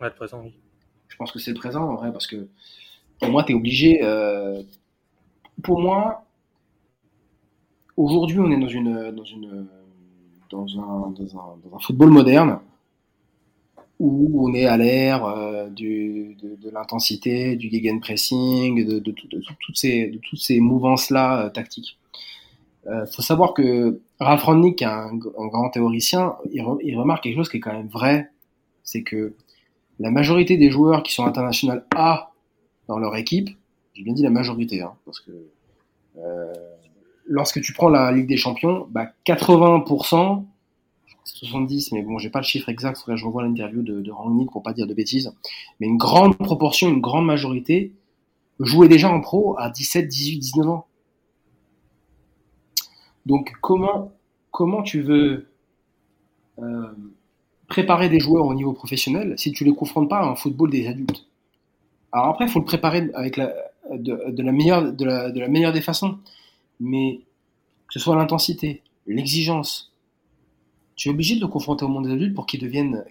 [0.00, 0.54] Ouais, le présent, oui.
[1.08, 2.48] Je pense que c'est le présent, en vrai, parce que
[3.20, 4.00] pour moi, tu es obligé.
[4.02, 4.62] Euh...
[5.62, 6.26] Pour moi,
[7.96, 9.66] aujourd'hui, on est dans une, dans une
[10.50, 12.60] dans un, dans un, football moderne
[13.98, 20.18] où on est à l'ère euh, de, de l'intensité, du gegenpressing, de, de, toutes ces,
[20.22, 21.98] toutes ces mouvances-là euh, tactiques.
[22.84, 27.48] Il euh, faut savoir que Ralph Rangnick, un, grand théoricien, il, il, remarque quelque chose
[27.48, 28.30] qui est quand même vrai,
[28.84, 29.34] c'est que
[29.98, 32.32] la majorité des joueurs qui sont internationaux A
[32.86, 33.48] dans leur équipe,
[33.94, 35.32] j'ai bien dit la majorité, hein, parce que
[37.28, 40.44] lorsque tu prends la Ligue des Champions, bah 80%,
[41.24, 44.10] 70%, mais bon, j'ai pas le chiffre exact, faudrait que je revoie l'interview de, de
[44.10, 45.32] Rangnick pour pas dire de bêtises,
[45.80, 47.92] mais une grande proportion, une grande majorité
[48.60, 50.86] jouait déjà en pro à 17, 18, 19 ans.
[53.26, 54.12] Donc comment
[54.50, 55.48] comment tu veux
[56.60, 56.86] euh,
[57.66, 60.86] préparer des joueurs au niveau professionnel si tu les confrontes pas à un football des
[60.86, 61.26] adultes?
[62.12, 64.52] Alors après, il faut le préparer avec de la
[65.48, 66.18] meilleure des façons
[66.80, 67.20] mais
[67.86, 69.92] que ce soit l'intensité, l'exigence,
[70.96, 73.04] tu es obligé de le confronter au monde des adultes pour qu'il devienne,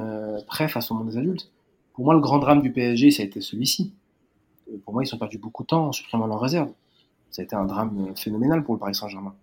[0.00, 1.50] euh, prêt face au monde des adultes.
[1.94, 3.92] Pour moi, le grand drame du PSG, ça a été celui-ci.
[4.84, 6.70] Pour moi, ils ont perdu beaucoup de temps en supprimant leur réserve.
[7.30, 9.34] Ça a été un drame phénoménal pour le Paris Saint-Germain.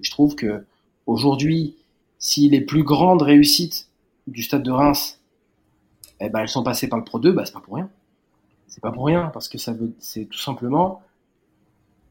[0.00, 0.64] je trouve que
[1.06, 1.76] aujourd'hui,
[2.18, 3.88] si les plus grandes réussites
[4.26, 5.20] du stade de Reims,
[6.20, 7.90] eh ben, elles sont passées par le Pro 2, bah, c'est pas pour rien.
[8.66, 11.02] C'est pas pour rien, parce que ça veut, c'est tout simplement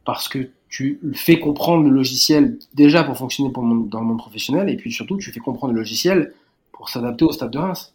[0.05, 3.61] parce que tu fais comprendre le logiciel déjà pour fonctionner dans
[3.99, 6.33] le monde professionnel, et puis surtout tu fais comprendre le logiciel
[6.71, 7.93] pour s'adapter au stade de Reims.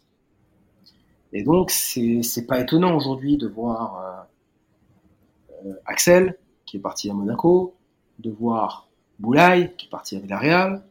[1.33, 4.27] Et donc c'est pas étonnant aujourd'hui de voir
[5.65, 7.75] euh, euh, Axel qui est parti à Monaco,
[8.19, 8.87] de voir
[9.19, 10.83] Boulaye qui est parti à Villarreal,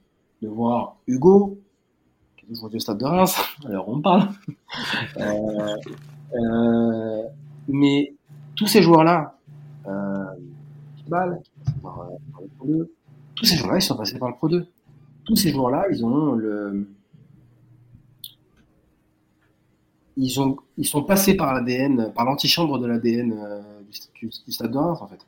[0.43, 1.59] de voir Hugo
[2.37, 3.37] qui est aujourd'hui au stade de Reims.
[3.65, 4.29] Alors on parle.
[6.33, 7.25] Euh,
[7.67, 8.15] mais
[8.55, 9.35] tous ces joueurs là
[12.65, 12.95] 2.
[13.35, 14.67] Tous ces joueurs-là, ils sont passés par le Pro 2.
[15.25, 16.89] Tous ces joueurs-là, ils ont le.
[20.17, 23.63] Ils, ont, ils sont passés par l'ADN, par l'antichambre de l'ADN euh,
[24.21, 25.27] du, Stade de Reims, en fait.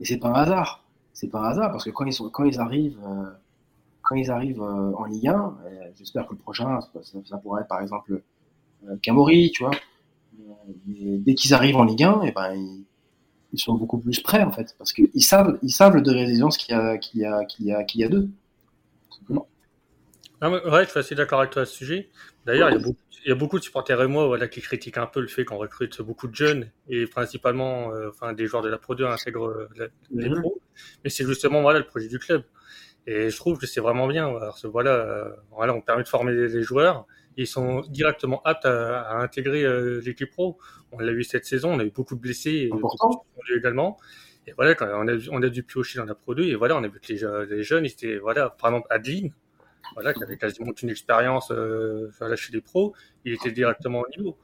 [0.00, 0.84] Et c'est pas un hasard.
[1.14, 3.30] C'est pas un hasard, parce que quand ils, sont, quand ils arrivent, euh,
[4.02, 5.56] quand ils arrivent euh, en Ligue 1,
[5.96, 6.80] j'espère que le prochain,
[7.24, 8.20] ça, pourrait être par exemple
[9.00, 9.72] Camori, tu vois.
[10.86, 12.84] dès qu'ils arrivent en Ligue 1, et ben, ils,
[13.52, 16.56] ils sont beaucoup plus prêts en fait, parce qu'ils savent, ils savent le degré d'exigence
[16.56, 18.28] qu'il y a, qu'il y a, qu'il y a, qu'il y a d'eux.
[20.40, 22.10] Ah, ouais, je suis assez d'accord avec toi à ce sujet.
[22.44, 24.60] D'ailleurs, il, y a beaucoup, il y a beaucoup de supporters et moi voilà, qui
[24.60, 28.46] critiquent un peu le fait qu'on recrute beaucoup de jeunes et principalement euh, enfin, des
[28.46, 30.60] joueurs de la Pro 2 intègrent euh, les pros.
[31.02, 32.44] Mais c'est justement voilà, le projet du club.
[33.06, 34.30] Et je trouve que c'est vraiment bien.
[34.60, 39.02] Que, voilà, euh, voilà, on permet de former les joueurs ils sont directement aptes à,
[39.02, 40.58] à intégrer euh, l'équipe pro.
[40.92, 43.98] On l'a vu cette saison, on a eu beaucoup de blessés et également.
[44.46, 46.76] Et voilà, quand on a, on a dû piocher dans la Pro 2 et voilà,
[46.76, 49.32] on a vu que les, les jeunes, étaient, voilà, par exemple, Adeline,
[49.94, 54.38] voilà, qui avait quasiment une expérience euh, chez les pros, il était directement au niveau.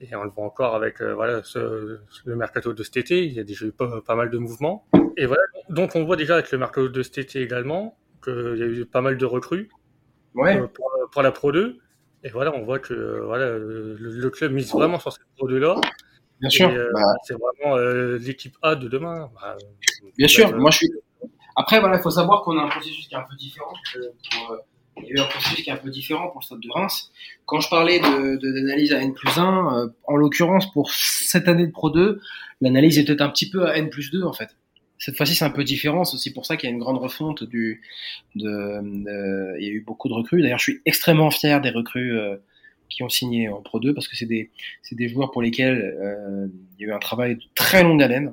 [0.00, 3.32] Et on le voit encore avec euh, voilà ce, le mercato de cet été, il
[3.32, 4.86] y a déjà eu pas, pas, mal de mouvements.
[5.16, 8.62] Et voilà, donc on voit déjà avec le mercato de cet été également qu'il y
[8.62, 9.68] a eu pas mal de recrues
[10.34, 10.66] ouais.
[10.68, 11.78] pour, pour, la Pro 2.
[12.24, 15.80] Et voilà, on voit que voilà, le, club mise vraiment sur cette produit-là.
[16.40, 16.68] Bien sûr.
[16.68, 17.00] Bah.
[17.24, 17.76] C'est vraiment
[18.18, 19.30] l'équipe A de demain.
[19.34, 19.56] Bah,
[20.16, 20.56] Bien sûr.
[20.56, 20.90] Moi, je suis.
[21.56, 23.72] Après, voilà, il faut savoir qu'on a un processus qui est un peu différent.
[24.30, 24.56] Pour,
[24.98, 26.70] il y a eu un processus qui est un peu différent pour le Stade de
[26.70, 27.10] Reims.
[27.44, 31.72] Quand je parlais de, d'analyse à N plus 1, en l'occurrence, pour cette année de
[31.72, 32.20] Pro 2,
[32.60, 34.56] l'analyse était un petit peu à N plus 2, en fait.
[35.02, 36.04] Cette fois-ci, c'est un peu différent.
[36.04, 37.42] C'est aussi pour ça qu'il y a une grande refonte.
[37.42, 37.76] De,
[38.36, 40.42] il y a eu beaucoup de recrues.
[40.42, 42.36] D'ailleurs, je suis extrêmement fier des recrues euh,
[42.88, 46.46] qui ont signé en Pro 2 parce que c'est des, joueurs pour lesquels euh,
[46.78, 48.32] il y a eu un travail de très longue haleine,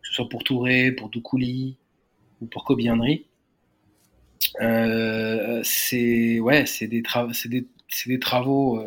[0.00, 1.76] que ce soit pour Touré, pour Doukouli
[2.40, 3.26] ou pour Kobe Henry.
[4.62, 7.02] Euh, c'est ouais, c'est des,
[8.06, 8.82] des, travaux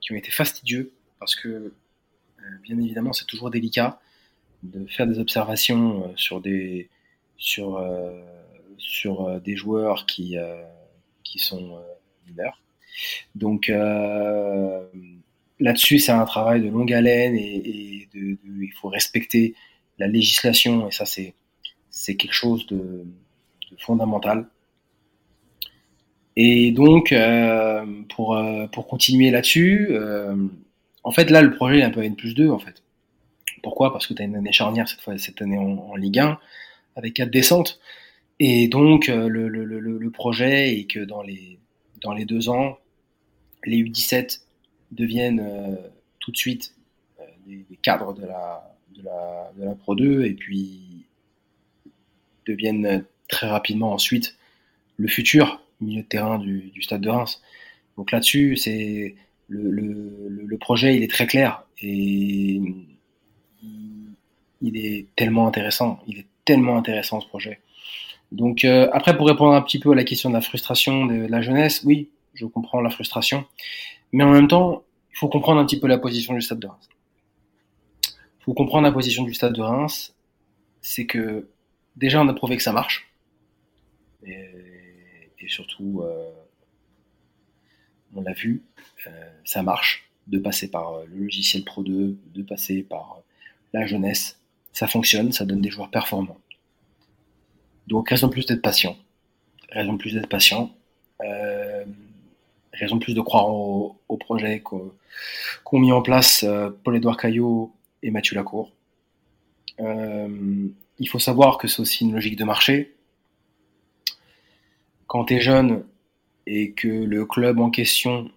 [0.00, 1.74] qui ont été fastidieux parce que
[2.62, 3.98] bien évidemment c'est toujours délicat
[4.72, 6.88] de faire des observations euh, sur des
[7.36, 8.22] sur euh,
[8.78, 10.36] sur euh, des joueurs qui
[11.24, 11.80] qui sont
[12.26, 12.60] mineurs.
[13.34, 13.68] Donc
[15.58, 19.54] là-dessus, c'est un travail de longue haleine et, et de, de, il faut respecter
[19.98, 21.34] la législation et ça c'est
[21.90, 24.46] c'est quelque chose de, de, fondamental.
[26.36, 28.38] Et donc euh, pour
[28.72, 30.36] pour continuer là-dessus, euh,
[31.02, 32.82] en fait là le projet est un peu N plus 2 en fait.
[33.62, 33.92] Pourquoi?
[33.92, 36.38] Parce que tu as une année charnière cette fois cette année en, Ligue 1
[36.96, 37.80] avec quatre descentes.
[38.38, 42.78] Et donc euh, le, projet est que dans les deux ans,
[43.66, 44.40] les U17
[44.92, 45.76] deviennent euh,
[46.20, 46.74] tout de suite
[47.20, 48.62] euh, des, cadres de la,
[49.80, 51.06] Pro 2 et puis
[52.46, 54.36] deviennent très rapidement ensuite
[54.96, 57.42] le futur milieu de terrain du, Stade de Reims.
[57.96, 59.14] Donc là-dessus, c'est
[59.48, 62.60] le, le, le, projet, il est très clair et
[64.66, 66.00] il est tellement intéressant.
[66.06, 67.60] Il est tellement intéressant ce projet.
[68.32, 71.26] Donc euh, après, pour répondre un petit peu à la question de la frustration de
[71.26, 73.44] la jeunesse, oui, je comprends la frustration,
[74.12, 76.66] mais en même temps, il faut comprendre un petit peu la position du Stade de
[76.66, 76.88] Reims.
[78.04, 80.14] Il faut comprendre la position du Stade de Reims,
[80.82, 81.48] c'est que
[81.96, 83.08] déjà on a prouvé que ça marche,
[84.24, 86.28] et, surtout, euh,
[88.16, 88.64] on l'a vu,
[89.06, 89.10] euh,
[89.44, 93.20] ça marche de passer par le logiciel Pro 2, de passer par
[93.72, 94.40] la jeunesse,
[94.76, 96.38] ça fonctionne, ça donne des joueurs performants.
[97.86, 98.94] Donc raison de plus d'être patient,
[99.70, 100.70] raison de plus d'être patient,
[101.22, 101.82] euh,
[102.74, 107.72] raison de plus de croire au, projet qu'ont mis en place euh, Paul-Édouard Caillot
[108.02, 108.70] et Mathieu Lacour.
[109.80, 110.68] Euh,
[110.98, 112.96] il faut savoir que c'est aussi une logique de marché.
[115.06, 115.86] Quand tu es jeune
[116.46, 118.30] et que le club en question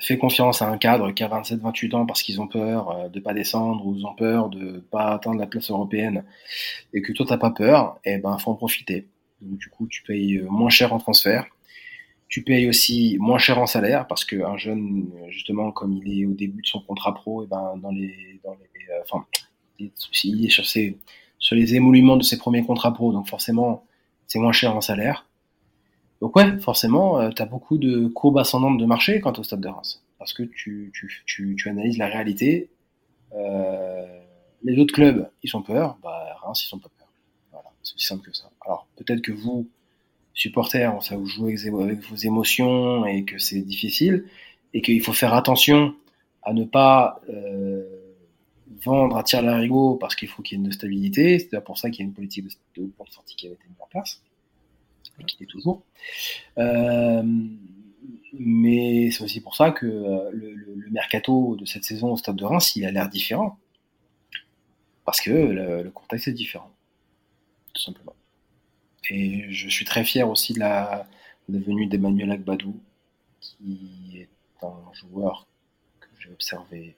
[0.00, 3.20] fait confiance à un cadre qui a 27-28 ans parce qu'ils ont peur euh, de
[3.20, 6.24] pas descendre ou ils ont peur de pas atteindre la place européenne
[6.92, 9.08] et que toi t'as pas peur, eh ben faut en profiter.
[9.40, 11.46] Du coup tu payes euh, moins cher en transfert,
[12.28, 16.26] tu payes aussi moins cher en salaire parce que un jeune justement comme il est
[16.26, 19.24] au début de son contrat pro, et eh ben dans les dans les euh, enfin
[19.78, 20.98] il est sur ses
[21.38, 23.84] sur les émoluments de ses premiers contrats pro, donc forcément
[24.26, 25.27] c'est moins cher en salaire.
[26.20, 29.60] Donc ouais, forcément, euh, tu as beaucoup de courbes ascendantes de marché quant au Stade
[29.60, 32.70] de Reims, parce que tu, tu, tu, tu analyses la réalité.
[33.34, 34.06] Euh,
[34.64, 37.08] les autres clubs, ils sont peur, bah Reims, ils sont pas peur.
[37.52, 38.50] Voilà, c'est aussi simple que ça.
[38.64, 39.68] Alors peut-être que vous,
[40.34, 44.24] supporters, ça vous joue avec, vos émotions et que c'est difficile,
[44.74, 45.94] et qu'il faut faire attention
[46.42, 47.84] à ne pas euh,
[48.84, 51.38] vendre à tir larigot parce qu'il faut qu'il y ait une stabilité.
[51.38, 52.46] C'est pour ça qu'il y a une politique
[52.76, 54.20] de, de sortie qui a été mise en place
[55.26, 55.82] qui est toujours.
[56.58, 57.22] Euh,
[58.32, 62.44] mais c'est aussi pour ça que euh, le, mercato de cette saison au Stade de
[62.44, 63.58] Reims, il a l'air différent.
[65.04, 66.70] Parce que le, le, contexte est différent,
[67.72, 68.14] tout simplement.
[69.10, 71.06] Et je suis très fier aussi de la,
[71.48, 72.78] de la venue d'Emmanuel Agbadou,
[73.40, 74.28] qui est
[74.62, 75.46] un joueur
[76.00, 76.96] que j'ai observé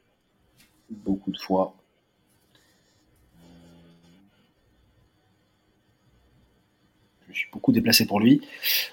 [0.91, 1.75] beaucoup de fois
[7.31, 8.43] me suis beaucoup déplacé pour lui.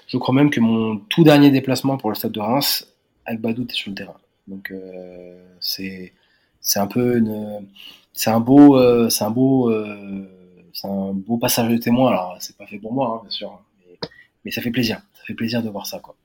[0.06, 2.92] Je crois même que mon tout dernier déplacement pour le stade de Reims,
[3.24, 4.16] avec Badou, était sur le terrain.
[4.46, 6.12] Donc euh, c'est
[6.60, 7.66] c'est un peu une
[8.12, 10.26] c'est un beau euh, c'est un beau euh,
[10.72, 12.10] c'est un beau passage de témoin.
[12.10, 13.60] Alors c'est pas fait pour moi, hein, bien sûr,
[14.44, 15.02] mais, ça fait plaisir.
[15.14, 16.16] Ça fait plaisir de voir ça, quoi.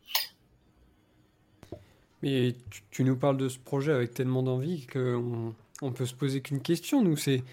[2.22, 6.14] Mais tu, tu nous parles de ce projet avec tellement d'envie qu'on on peut se
[6.14, 7.04] poser qu'une question.
[7.04, 7.44] Nous, c'est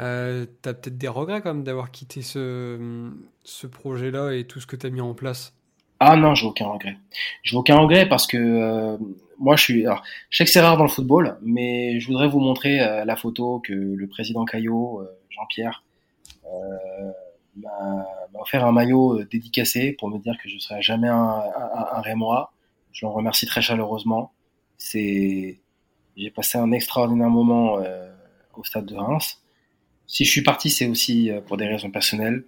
[0.00, 3.10] euh, peut-être des regrets quand même d'avoir quitté ce,
[3.44, 5.54] ce projet-là et tout ce que tu as mis en place
[6.00, 6.96] Ah non, j'ai aucun regret.
[7.42, 8.96] J'ai aucun regret parce que euh,
[9.38, 9.86] moi je suis.
[10.30, 13.16] Je sais que c'est rare dans le football, mais je voudrais vous montrer euh, la
[13.16, 15.82] photo que le président Caillot, euh, Jean-Pierre,
[17.56, 18.06] m'a
[18.40, 22.46] offert un maillot dédicacé pour me dire que je serai jamais un, un, un.
[22.92, 24.32] Je l'en remercie très chaleureusement.
[24.78, 25.60] J'ai
[26.34, 27.78] passé un extraordinaire moment
[28.54, 29.41] au stade de Reims.
[30.06, 32.44] Si je suis parti, c'est aussi pour des raisons personnelles.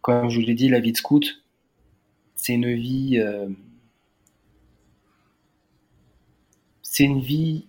[0.00, 1.42] Comme je vous l'ai dit, la vie de scout,
[2.36, 3.22] c'est une vie.
[6.82, 7.64] c'est une vie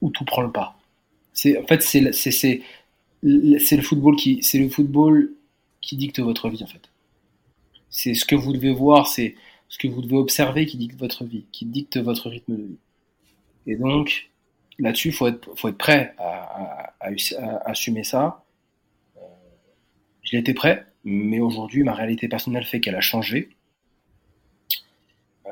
[0.00, 0.78] où tout prend le pas.
[1.34, 2.00] C'est en fait c'est
[3.22, 5.32] le football qui c'est le football
[5.80, 6.90] qui dicte votre vie en fait.
[7.90, 9.34] C'est ce que vous devez voir, c'est
[9.68, 12.78] ce que vous devez observer qui dicte votre vie, qui dicte votre rythme de vie.
[13.66, 14.30] Et donc
[14.78, 18.44] là-dessus, faut être faut être prêt à, à, assumer ça.
[20.22, 23.56] Je l'étais prêt, mais aujourd'hui ma réalité personnelle fait qu'elle a changé.
[25.46, 25.50] Euh,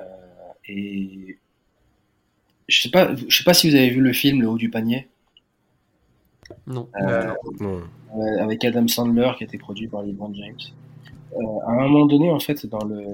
[0.68, 1.38] et
[2.68, 4.70] je sais pas, je sais pas si vous avez vu le film Le haut du
[4.70, 5.08] panier.
[6.66, 6.88] Non.
[7.00, 7.34] Euh,
[8.40, 10.56] avec Adam Sandler qui a été produit par LeBron James.
[11.32, 13.04] Euh, à un moment donné, en fait, dans le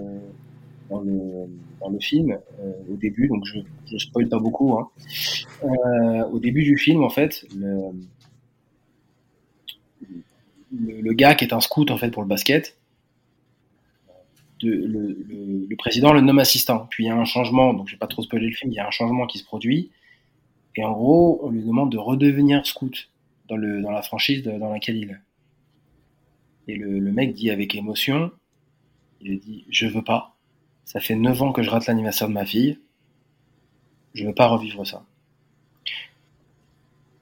[0.93, 1.49] dans le,
[1.91, 3.59] le film, euh, au début, donc je
[3.91, 4.79] je spoil pas beaucoup.
[4.79, 4.89] Hein,
[6.33, 7.93] au début du film, en fait, le,
[10.73, 12.77] le, le, gars qui est un scout en fait pour le basket,
[14.69, 16.87] le, président le nomme assistant.
[16.91, 18.77] Puis il y a un changement, donc je vais pas trop spoiler le film, il
[18.77, 19.91] y a un changement qui se produit.
[20.77, 23.11] Et en gros, on lui demande de redevenir scout
[23.49, 26.73] dans, le, la franchise dans laquelle il est.
[26.73, 28.31] Et le, mec dit avec émotion,
[29.21, 30.32] il dit, je veux pas.
[30.85, 32.79] Ça fait 9 ans que je rate l'anniversaire de ma fille.
[34.15, 35.05] Je veux pas revivre ça.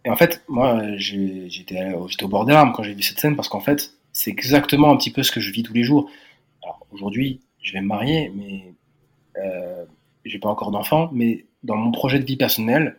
[0.05, 3.49] Et en fait, moi, j'étais au bord des larmes quand j'ai vu cette scène parce
[3.49, 6.11] qu'en fait, c'est exactement un petit peu ce que je vis tous les jours.
[6.63, 8.75] Alors aujourd'hui, je vais me marier, mais
[9.37, 9.85] euh,
[10.25, 11.11] j'ai pas encore d'enfant.
[11.13, 12.97] Mais dans mon projet de vie personnel,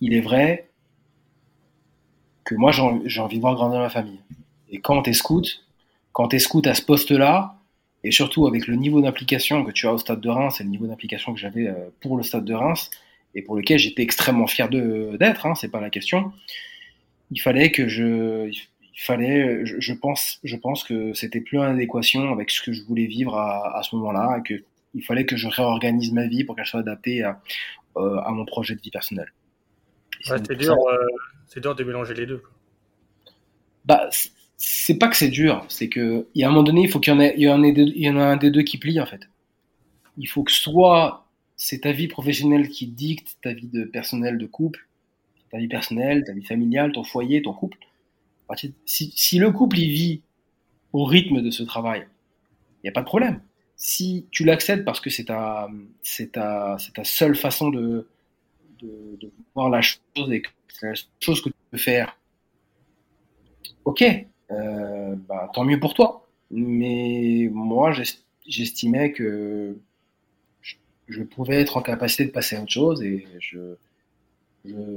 [0.00, 0.70] il est vrai
[2.44, 4.20] que moi j'ai envie de voir grandir ma famille.
[4.70, 5.64] Et quand tu es scout,
[6.12, 7.59] quand tu es scout à ce poste-là,
[8.04, 10.70] et surtout avec le niveau d'implication que tu as au Stade de Reims et le
[10.70, 12.90] niveau d'implication que j'avais euh, pour le Stade de Reims,
[13.34, 16.32] et pour lequel j'étais extrêmement fier d'être, hein, c'est pas la question,
[17.30, 22.32] il fallait que je, il fallait, je, pense, je pense que c'était plus en adéquation
[22.32, 25.36] avec ce que je voulais vivre à, à ce moment-là, et que il fallait que
[25.36, 27.40] je réorganise ma vie pour qu'elle soit adaptée à,
[27.96, 29.32] euh, à, mon projet de vie personnel.
[30.22, 31.06] c'est dur, euh,
[31.46, 32.42] c'est dur de mélanger les deux.
[33.84, 34.08] Bah,
[34.62, 37.00] c'est pas que c'est dur, c'est que il y a un moment donné, il faut
[37.00, 39.06] qu'il y en ait, il y en il a un des deux qui plie en
[39.06, 39.22] fait.
[40.18, 44.44] Il faut que soit c'est ta vie professionnelle qui dicte ta vie de personnelle de
[44.44, 44.86] couple,
[45.50, 47.78] ta vie personnelle, ta vie familiale, ton foyer, ton couple,
[48.84, 50.22] si, le couple y vit
[50.92, 52.06] au rythme de ce travail,
[52.82, 53.40] il n'y a pas de problème.
[53.76, 55.70] Si tu l'acceptes parce que c'est ta,
[56.02, 58.06] c'est ta, c'est ta seule façon de,
[58.82, 62.18] de, voir la chose et que c'est la chose que tu peux faire,
[63.86, 64.04] ok,
[64.50, 66.26] euh, bah, tant mieux pour toi.
[66.50, 67.92] Mais moi,
[68.46, 69.76] j'estimais que
[71.08, 73.26] je pouvais être en capacité de passer à autre chose et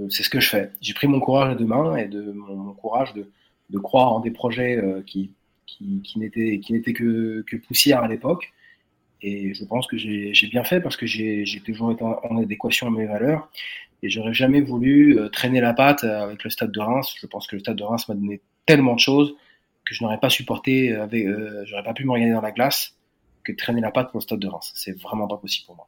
[0.09, 0.71] c'est ce que je fais.
[0.81, 3.29] J'ai pris mon courage à deux mains et de mon courage de,
[3.69, 5.31] de croire en des projets euh, qui
[6.15, 6.59] n'étaient
[6.93, 8.53] que, que poussière à l'époque.
[9.21, 12.91] Et je pense que j'ai bien fait parce que j'ai toujours été en, adéquation à
[12.91, 13.49] mes valeurs.
[14.01, 17.15] Et j'aurais jamais voulu euh, traîner la patte avec le stade de Reims.
[17.17, 19.33] Je pense que le stade de Reims m'a donné tellement de choses
[19.85, 22.95] que je n'aurais pas supporté, avec, euh, j'aurais pas pu me regarder dans la glace
[23.43, 24.71] que traîner la patte pour le stade de Reims.
[24.75, 25.87] C'est vraiment pas possible pour moi.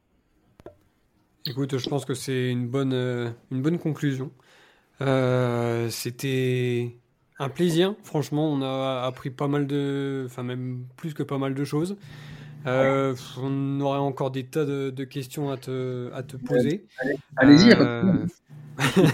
[1.48, 2.94] Écoute, je pense que c'est une bonne,
[3.52, 4.32] une bonne conclusion.
[5.00, 6.96] C'était
[7.40, 7.96] un plaisir.
[8.04, 11.98] Franchement, on a appris pas mal de, enfin même plus que pas mal de choses.
[12.68, 16.86] Euh, on aurait encore des tas de, questions à te, à te poser.
[17.38, 17.72] Allez-y.
[17.74, 18.26] Euh...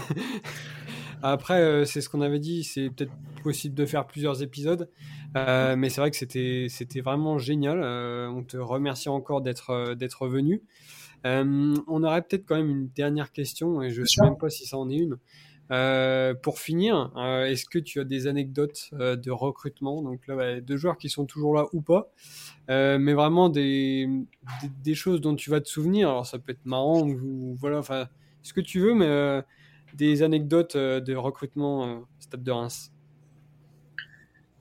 [1.22, 3.12] Après, euh, c'est ce qu'on avait dit, c'est peut-être
[3.42, 4.88] possible de faire plusieurs épisodes,
[5.36, 7.82] euh, mais c'est vrai que c'était c'était vraiment génial.
[7.82, 10.62] on te remercie encore d'être d'être venu.
[11.24, 14.66] on aurait peut-être quand même une dernière question, et je ne sais même pas si
[14.66, 15.18] ça en est une.
[15.72, 20.02] Euh, pour finir, euh, est-ce que tu as des anecdotes euh, de recrutement?
[20.02, 22.10] Donc là, bah, de joueurs qui sont toujours là ou pas,
[22.68, 24.06] mais vraiment des,
[24.82, 26.10] des, choses dont tu vas te souvenir.
[26.10, 28.08] Alors ça peut être marrant ou, voilà, enfin
[28.42, 29.42] ce que tu veux, mais
[29.94, 32.92] des anecdotes de recrutement Stade de Reims.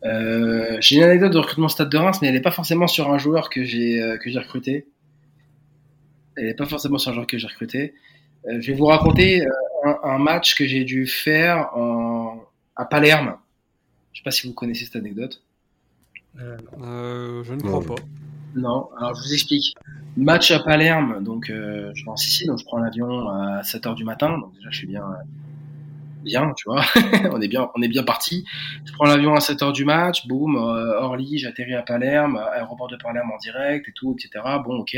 [0.04, 3.18] j'ai une anecdote de recrutement Stade de Reims, mais elle n'est pas forcément sur un
[3.18, 4.88] joueur que j'ai que j'ai recruté.
[6.36, 7.94] Elle n'est pas forcément sur un joueur que j'ai recruté.
[8.48, 9.46] je vais vous raconter
[10.04, 12.44] un, match que j'ai dû faire en,
[12.76, 13.38] à Palerme.
[14.14, 15.44] Je sais pas si vous connaissez cette anecdote.
[16.40, 18.02] Euh, je ne crois pas.
[18.56, 19.76] Non, alors je vous explique.
[20.18, 23.95] Match à Palerme, donc euh, je vais en Sicile, donc je prends l'avion à 7h
[23.95, 25.06] du matin, donc déjà je suis bien,
[26.24, 26.84] bien, tu vois,
[27.32, 28.45] on est bien, bien parti.
[28.86, 32.97] Je prends l'avion à 7h du match, boum, euh, Orly, j'atterris à Palerme, aéroport de
[32.97, 34.43] Palerme en direct et tout, etc.
[34.66, 34.97] Bon, ok.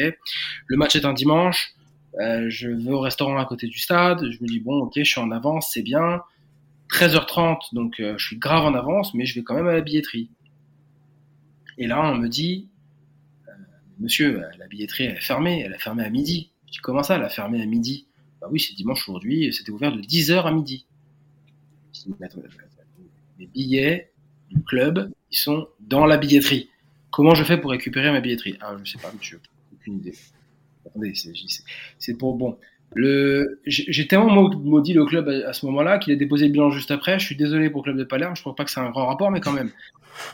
[0.68, 1.74] Le match est un dimanche,
[2.22, 4.20] Euh, je vais au restaurant à côté du stade.
[4.30, 6.22] Je me dis bon, ok, je suis en avance, c'est bien.
[6.92, 9.82] 13h30, donc euh, je suis grave en avance, mais je vais quand même à la
[9.82, 10.30] billetterie.
[11.80, 12.73] Et là, on me dit, euh,
[14.00, 16.52] monsieur, la billetterie elle est fermée, elle a fermé à midi.
[16.68, 18.08] Je dis comment ça, elle a fermé à midi?
[18.42, 20.86] Bah oui, c'est dimanche aujourd'hui, c'était ouvert de 10h à midi.
[21.94, 22.14] Je dis,
[23.40, 24.12] les billets
[24.50, 26.70] du club, ils sont dans la billetterie.
[27.12, 28.58] Comment je fais pour récupérer ma billetterie?
[28.62, 29.40] Ah, je sais pas, monsieur,
[29.74, 30.16] aucune idée.
[30.86, 31.14] Attendez,
[32.00, 32.58] c'est pour bon.
[32.96, 36.92] Le, j'ai tellement maudit le club à, ce moment-là qu'il a déposé le bilan juste
[36.92, 37.18] après.
[37.20, 38.36] Je suis désolé pour le club de Palerme.
[38.36, 39.72] Je ne crois pas que c'est un grand rapport, mais quand même.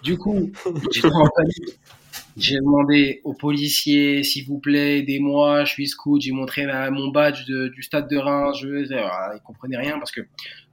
[0.04, 0.52] Du coup,
[2.38, 5.66] j'ai demandé aux policiers, s'il vous plaît, aidez-moi.
[5.66, 6.22] Je suis scout.
[6.22, 8.58] J'ai montré mon badge du stade de Reims.
[8.62, 10.22] Je, ne ils comprenaient rien parce que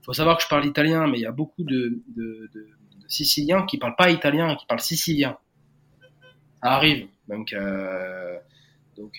[0.01, 2.01] faut savoir que je parle italien, mais il y a beaucoup de,
[3.07, 5.37] Siciliens qui parlent pas italien qui parlent sicilien.
[6.61, 7.07] Ça arrive.
[7.27, 8.37] Donc, euh,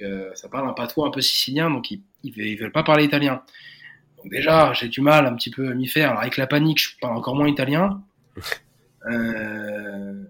[0.02, 3.42] euh, ça parle un patois un peu sicilien, donc ils, ils, veulent pas parler italien.
[4.18, 6.10] Donc déjà, j'ai du mal un petit peu à m'y faire.
[6.10, 8.02] Alors avec la panique, je parle encore moins italien.
[9.10, 10.24] Euh,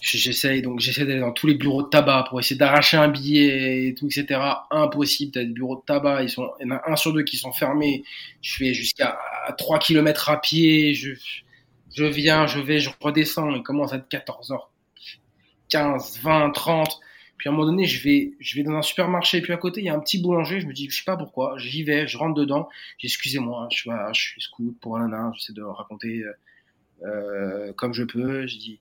[0.00, 3.88] j'essaye donc j'essaie d'aller dans tous les bureaux de tabac pour essayer d'arracher un billet
[3.88, 4.40] et tout etc
[4.70, 7.22] impossible t'as des bureaux de tabac ils sont il y en a un sur deux
[7.22, 8.04] qui sont fermés
[8.40, 9.18] je fais jusqu'à
[9.58, 11.12] 3 km à pied je
[11.94, 14.58] je viens je vais je redescends il commence à être 14h
[15.68, 17.00] 15 20 30
[17.40, 19.80] puis à un moment donné, je vais, je vais dans un supermarché, puis à côté,
[19.80, 20.60] il y a un petit boulanger.
[20.60, 21.56] Je me dis, je sais pas pourquoi.
[21.56, 22.68] J'y vais, je rentre dedans.
[23.02, 25.32] Excusez-moi, je suis, je suis scout pour un nain.
[25.34, 26.32] J'essaie de raconter euh,
[27.06, 28.46] euh, comme je peux.
[28.46, 28.80] Je dis,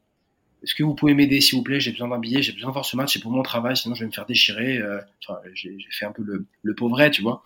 [0.64, 1.80] est-ce que vous pouvez m'aider, s'il vous plaît?
[1.80, 3.14] J'ai besoin d'un billet, j'ai besoin de voir ce match.
[3.14, 4.78] C'est pour mon travail, sinon je vais me faire déchirer.
[4.78, 7.44] Euh, enfin, j'ai fait un peu le, le pauvret, tu vois,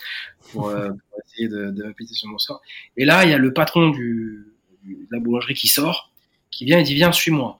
[0.51, 2.61] pour, euh, pour essayer de, de m'appuyer sur mon sort.
[2.97, 4.47] Et là, il y a le patron du,
[4.85, 6.11] de la boulangerie qui sort,
[6.51, 7.59] qui vient et dit, viens, suis-moi.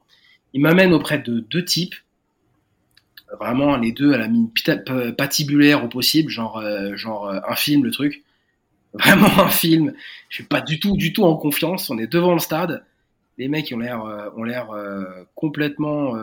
[0.54, 1.96] Il m'amène auprès de deux types
[3.40, 4.50] vraiment les deux à la mine
[5.18, 8.24] patibulaire au possible, genre, euh, genre euh, un film, le truc.
[8.94, 9.94] Vraiment un film.
[10.30, 11.90] Je suis pas du tout, du tout en confiance.
[11.90, 12.84] On est devant le stade.
[13.38, 14.70] Les mecs ont l'air, euh, ont l'air
[15.36, 16.14] complètement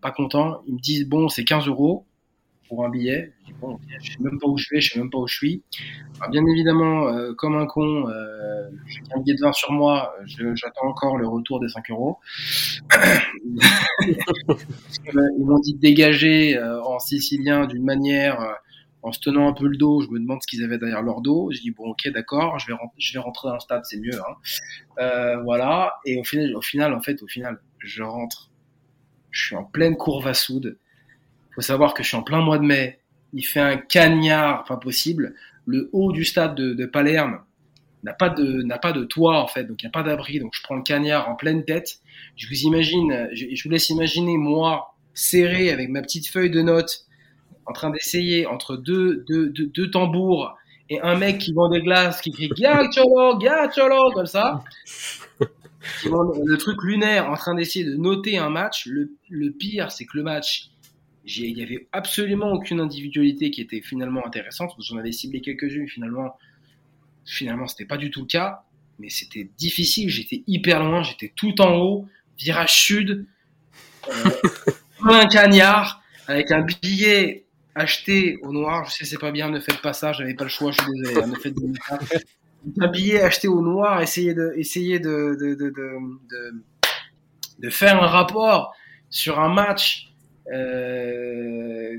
[0.00, 0.62] pas contents.
[0.66, 2.06] Ils me disent bon, c'est 15 euros
[2.68, 3.32] pour un billet.
[3.48, 5.34] Je bon, je sais même pas où je vais, je sais même pas où je
[5.34, 5.62] suis.
[6.20, 10.14] Alors, bien évidemment, euh, comme un con, euh, j'ai un billet de vin sur moi,
[10.26, 12.18] j'attends encore le retour des 5 euros.
[14.08, 18.52] Ils m'ont dit de dégager euh, en sicilien d'une manière, euh,
[19.06, 20.00] en se tenant un peu le dos.
[20.02, 21.50] Je me demande ce qu'ils avaient derrière leur dos.
[21.52, 23.98] Je dis bon, ok, d'accord, je vais rentrer, je vais rentrer dans le stade, c'est
[23.98, 24.18] mieux.
[24.98, 25.40] Hein.
[25.44, 25.96] voilà.
[26.04, 28.50] Et au final, au final, en fait, au final, je rentre.
[29.30, 30.78] Je suis en pleine courbe à soude
[31.56, 33.00] faut savoir que je suis en plein mois de mai.
[33.32, 35.34] Il fait un cagnard pas possible.
[35.64, 37.40] Le haut du stade de, Palerme
[38.04, 40.38] n'a pas de n'a pas de toit en fait, donc il n'y a pas d'abri.
[40.38, 42.00] Donc je prends le cagnard en pleine tête.
[42.36, 47.06] Je vous imagine, je vous laisse imaginer moi serré avec ma petite feuille de notes,
[47.66, 50.56] en train d'essayer entre deux, deux, deux, tambours
[50.88, 54.62] et un mec qui vend des glaces qui crie Gacciolo, Gacciolo comme ça.
[56.04, 58.86] le truc lunaire en train d'essayer de noter un match.
[58.86, 60.70] Le, le pire, c'est que le match,
[61.24, 64.72] il y avait absolument aucune individualité qui était finalement intéressante.
[64.78, 66.38] J'en avais ciblé quelques-unes, finalement,
[67.24, 68.62] finalement, c'était pas du tout le cas.
[68.98, 70.08] Mais c'était difficile.
[70.08, 71.02] J'étais hyper loin.
[71.02, 72.08] J'étais tout en haut,
[72.38, 73.26] virage sud,
[74.08, 74.30] euh,
[75.02, 77.45] un cagnard avec un billet
[77.76, 78.86] acheté au noir.
[78.86, 79.50] Je sais, c'est pas bien.
[79.50, 80.12] Ne faites pas ça.
[80.12, 80.72] J'avais pas le choix.
[80.72, 81.22] Je suis désolé.
[81.22, 81.54] Hein, ne faites
[83.14, 83.24] pas.
[83.24, 84.00] Acheté au noir.
[84.00, 85.70] Essayer de, essayer de, de, de,
[87.60, 88.74] de, faire un rapport
[89.10, 90.12] sur un match
[90.52, 91.98] euh,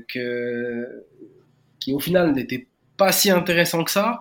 [1.78, 2.66] qui au final n'était
[2.96, 4.20] pas si intéressant que ça.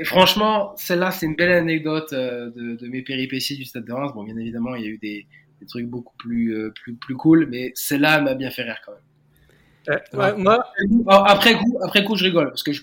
[0.00, 4.12] Et franchement, celle-là, c'est une belle anecdote euh, de, mes péripéties du Stade de Reims.
[4.14, 5.26] Bon, bien évidemment, il y a eu des,
[5.68, 9.00] trucs beaucoup plus, euh, plus, plus cool, mais celle-là m'a bien fait rire quand même.
[10.12, 10.64] Ouais, moi,
[11.06, 12.82] après coup, après coup, je rigole parce que je,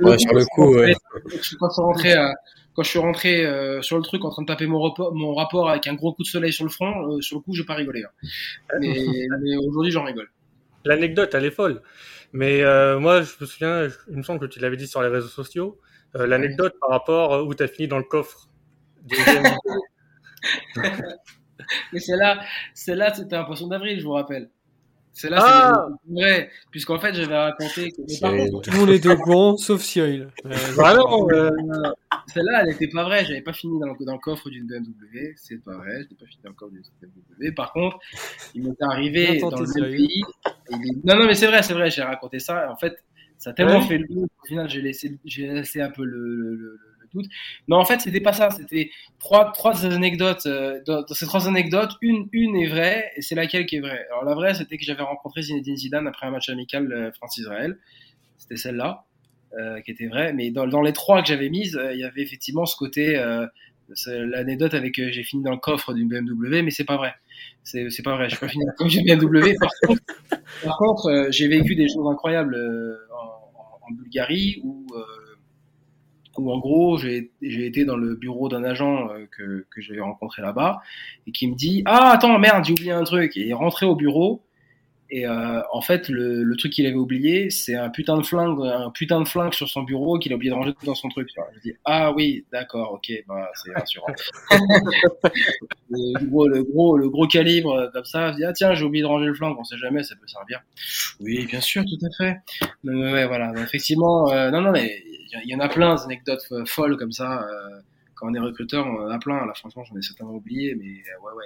[0.00, 0.94] ouais, sur le coup, ouais.
[1.30, 2.34] je suis rentré à,
[2.76, 5.34] quand je suis rentré euh, sur le truc en train de taper mon rapport, mon
[5.34, 7.64] rapport avec un gros coup de soleil sur le front, euh, sur le coup, j'ai
[7.64, 8.04] pas rigolé.
[8.04, 8.10] Hein.
[8.80, 10.28] Mais, mais aujourd'hui, j'en rigole.
[10.84, 11.80] L'anecdote, elle est folle.
[12.32, 15.08] Mais euh, moi, je me souviens, il me semble que tu l'avais dit sur les
[15.08, 15.80] réseaux sociaux,
[16.14, 18.48] l'anecdote par rapport où tu as fini dans le coffre.
[21.92, 22.40] mais celle-là,
[22.74, 24.50] celle-là, c'était un poisson d'avril, je vous rappelle.
[25.18, 28.02] C'est là, ah c'est vrai, puisqu'en fait, j'avais raconté que.
[28.02, 30.28] tout le monde était au courant, sauf Cyril.
[30.44, 31.50] Euh, vraiment, euh,
[32.34, 33.24] celle-là, elle n'était pas vraie.
[33.24, 35.32] J'avais pas fini dans le, dans le coffre d'une BMW.
[35.36, 36.02] C'est pas vrai.
[36.02, 37.54] Je n'ai pas fini dans le coffre d'une BMW.
[37.54, 37.98] Par contre,
[38.54, 40.22] il m'était arrivé dans le même pays.
[41.02, 41.90] Non, non, mais c'est vrai, c'est vrai.
[41.90, 42.70] J'ai raconté ça.
[42.70, 43.02] En fait,
[43.38, 46.78] ça a tellement fait le Au final, j'ai laissé, j'ai laissé un peu le, le
[47.68, 48.50] mais en fait, c'était pas ça.
[48.50, 50.46] C'était trois, trois anecdotes.
[50.46, 54.06] Euh, dans, ces trois anecdotes, une, une est vraie et c'est laquelle qui est vraie.
[54.10, 57.78] Alors la vraie, c'était que j'avais rencontré Zinedine Zidane après un match amical euh, France-Israël.
[58.38, 59.04] C'était celle-là.
[59.84, 60.32] qui était vrai.
[60.32, 63.16] Mais dans, les trois que j'avais mises, il y avait effectivement ce côté
[64.06, 67.14] l'anecdote avec j'ai fini dans le coffre d'une BMW, mais c'est pas vrai.
[67.64, 68.28] C'est, c'est pas vrai.
[68.28, 69.54] Je pas fini dans le BMW.
[69.58, 70.02] Par contre,
[70.62, 72.56] par contre j'ai vécu des choses incroyables
[73.10, 74.86] en, en, Bulgarie où
[76.38, 80.42] où en gros j'ai été dans le bureau d'un agent euh, que, que j'avais rencontré
[80.42, 80.80] là-bas
[81.26, 83.94] et qui me dit ah attends merde j'ai oublié un truc et il rentré au
[83.94, 84.42] bureau
[85.08, 88.58] et euh, en fait, le, le truc qu'il avait oublié, c'est un putain de flingue,
[88.60, 91.30] un putain de flingue sur son bureau qu'il a oublié de ranger dans son truc.
[91.54, 94.08] Je dis ah oui, d'accord, ok, bah c'est rassurant.
[95.90, 98.84] le, gros, le gros, le gros calibre euh, comme ça, je dis ah tiens, j'ai
[98.84, 100.60] oublié de ranger le flingue, on sait jamais, ça peut servir.
[101.20, 102.40] Oui, bien sûr, tout à fait.
[102.82, 103.52] Donc, ouais, voilà.
[103.52, 105.04] Donc, effectivement, euh, non, non, mais
[105.44, 107.42] il y, en a plein d'anecdotes folles comme ça.
[107.42, 107.80] Euh,
[108.14, 109.44] quand on est recruteur, on en a plein.
[109.46, 111.44] Là, franchement, j'en ai certainement oublié, mais ouais, ouais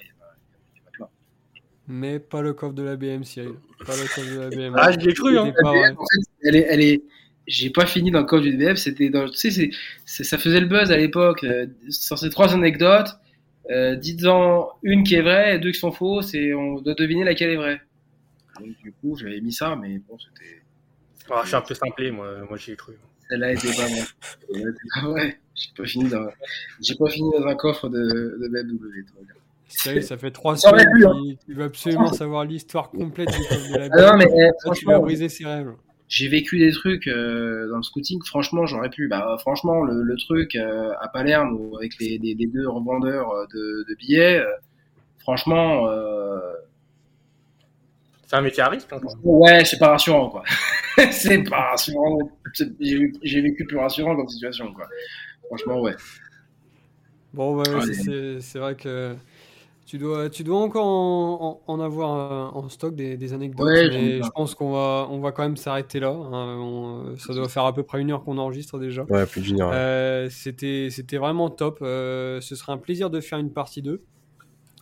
[1.90, 3.54] mais pas le coffre de la BM, Cyril.
[3.84, 4.74] Pas le coffre de la BM.
[4.78, 5.52] Ah, je l'ai cru, hein.
[5.64, 7.02] En fait, elle est, elle est,
[7.46, 9.70] j'ai pas fini dans le coffre du BM, c'était dans, tu sais,
[10.04, 11.44] c'est, ça faisait le buzz à l'époque.
[11.44, 13.18] Euh, sur ces trois anecdotes,
[13.70, 17.24] euh, dites-en une qui est vraie et deux qui sont fausses et on doit deviner
[17.24, 17.80] laquelle est vraie.
[18.60, 20.62] Donc, du coup, j'avais mis ça, mais bon, c'était.
[21.28, 22.94] Ah, je suis un peu simplé, moi, moi j'y ai cru.
[23.28, 25.08] Celle-là était pas vraie.
[25.08, 26.28] ouais, j'ai pas fini dans,
[26.80, 29.22] j'ai pas fini dans un coffre de, de BMW, toi,
[29.70, 34.12] ça fait trois semaines qu'il tu veut absolument savoir l'histoire complète du de la ah
[34.12, 35.72] non, mais, eh, tu vas briser ses rêves.
[36.08, 39.06] J'ai vécu des trucs euh, dans le scouting, franchement, j'aurais pu.
[39.06, 43.46] Bah, franchement, le, le truc euh, à Palerme, avec les, les, les, deux revendeurs euh,
[43.54, 44.50] de, de billets, euh,
[45.20, 45.86] franchement.
[48.26, 48.92] c'est un métier à risque.
[48.92, 50.42] Hein, ouais, c'est pas rassurant, quoi.
[51.12, 52.18] c'est pas rassurant.
[52.80, 54.88] J'ai vécu plus rassurant comme situation, quoi.
[55.46, 55.94] Franchement, ouais.
[57.32, 59.14] Bon, ouais, c'est vrai que
[59.90, 64.70] tu dois, tu dois encore en, avoir en stock des, anecdotes, mais je pense qu'on
[64.70, 66.12] va, on va quand même s'arrêter là.
[66.12, 67.16] Hein.
[67.18, 69.02] ça doit faire à peu près une heure qu'on enregistre déjà.
[69.10, 69.72] Ouais, plus d'une heure.
[69.74, 71.78] Euh, c'était, c'était vraiment top.
[71.82, 74.00] Euh, ce serait un plaisir de faire une partie 2.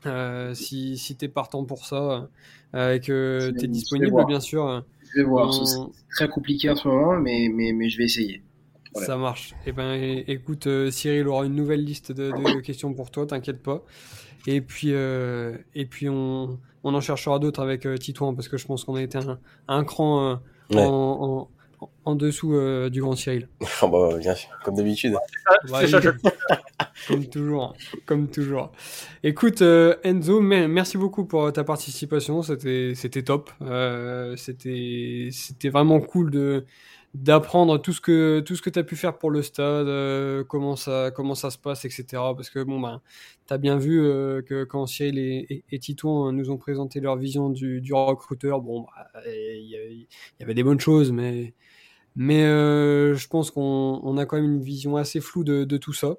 [0.05, 2.29] Euh, si si tu es partant pour ça
[2.75, 4.85] et que tu es disponible, bien sûr.
[5.15, 5.55] Je vais voir.
[5.55, 5.79] C'est
[6.11, 8.43] très compliqué en ce moment, mais, mais, mais je vais essayer.
[8.95, 9.55] Ça marche.
[9.67, 13.83] Eh ben, écoute, Cyril aura une nouvelle liste de, de questions pour toi, t'inquiète pas.
[14.47, 18.57] Et puis, euh, et puis on, on en cherchera d'autres avec euh, Titouan parce que
[18.57, 20.41] je pense qu'on a été un, un cran
[20.73, 21.49] euh, en,
[21.81, 23.49] en, en, dessous euh, du grand Cyril.
[23.83, 25.17] Ah bah, bien sûr, comme d'habitude.
[27.09, 27.75] comme toujours,
[28.07, 28.73] comme toujours.
[29.23, 32.43] Écoute, euh, Enzo, merci beaucoup pour ta participation.
[32.43, 33.51] C'était, c'était top.
[34.37, 36.65] c'était, c'était vraiment cool de
[37.15, 40.45] d'apprendre tout ce que tout ce que tu as pu faire pour le stade, euh,
[40.45, 42.05] comment ça comment ça se passe, etc.
[42.13, 43.01] Parce que bon ben
[43.47, 47.17] tu as bien vu euh, que quand Cyril et, et, Titouan nous ont présenté leur
[47.17, 50.07] vision du, du recruteur, bon bah, il
[50.39, 51.55] y, avait des bonnes choses, mais
[52.15, 55.77] mais euh, je pense qu'on on a quand même une vision assez floue de, de
[55.79, 56.17] tout ça.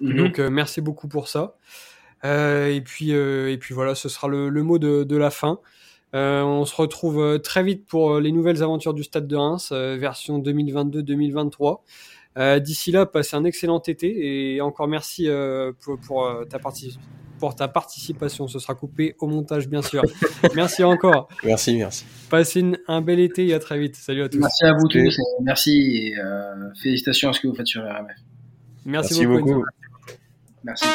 [0.00, 0.16] Mm-hmm.
[0.16, 1.56] Donc merci beaucoup pour ça.
[2.24, 5.60] et puis et puis voilà, ce sera le, le mot de, de la fin.
[6.14, 9.36] Euh, on se retrouve euh, très vite pour euh, les nouvelles aventures du Stade de
[9.36, 11.80] Reims, version 2022-2023.
[12.60, 15.28] D'ici là, passez un excellent été et encore merci
[15.80, 15.98] pour,
[16.48, 16.60] ta
[17.40, 18.46] pour ta participation.
[18.46, 20.02] Ce sera coupé au montage, bien sûr.
[20.54, 21.28] merci encore.
[21.42, 22.04] Merci, merci.
[22.30, 23.96] Passez un bel été et à très vite.
[23.96, 24.38] Salut à tous.
[24.38, 25.18] Merci à vous tous.
[25.42, 26.14] merci et
[26.80, 28.16] félicitations à ce que vous faites sur RMF.
[28.84, 29.64] Merci, beaucoup.
[30.62, 30.86] Merci.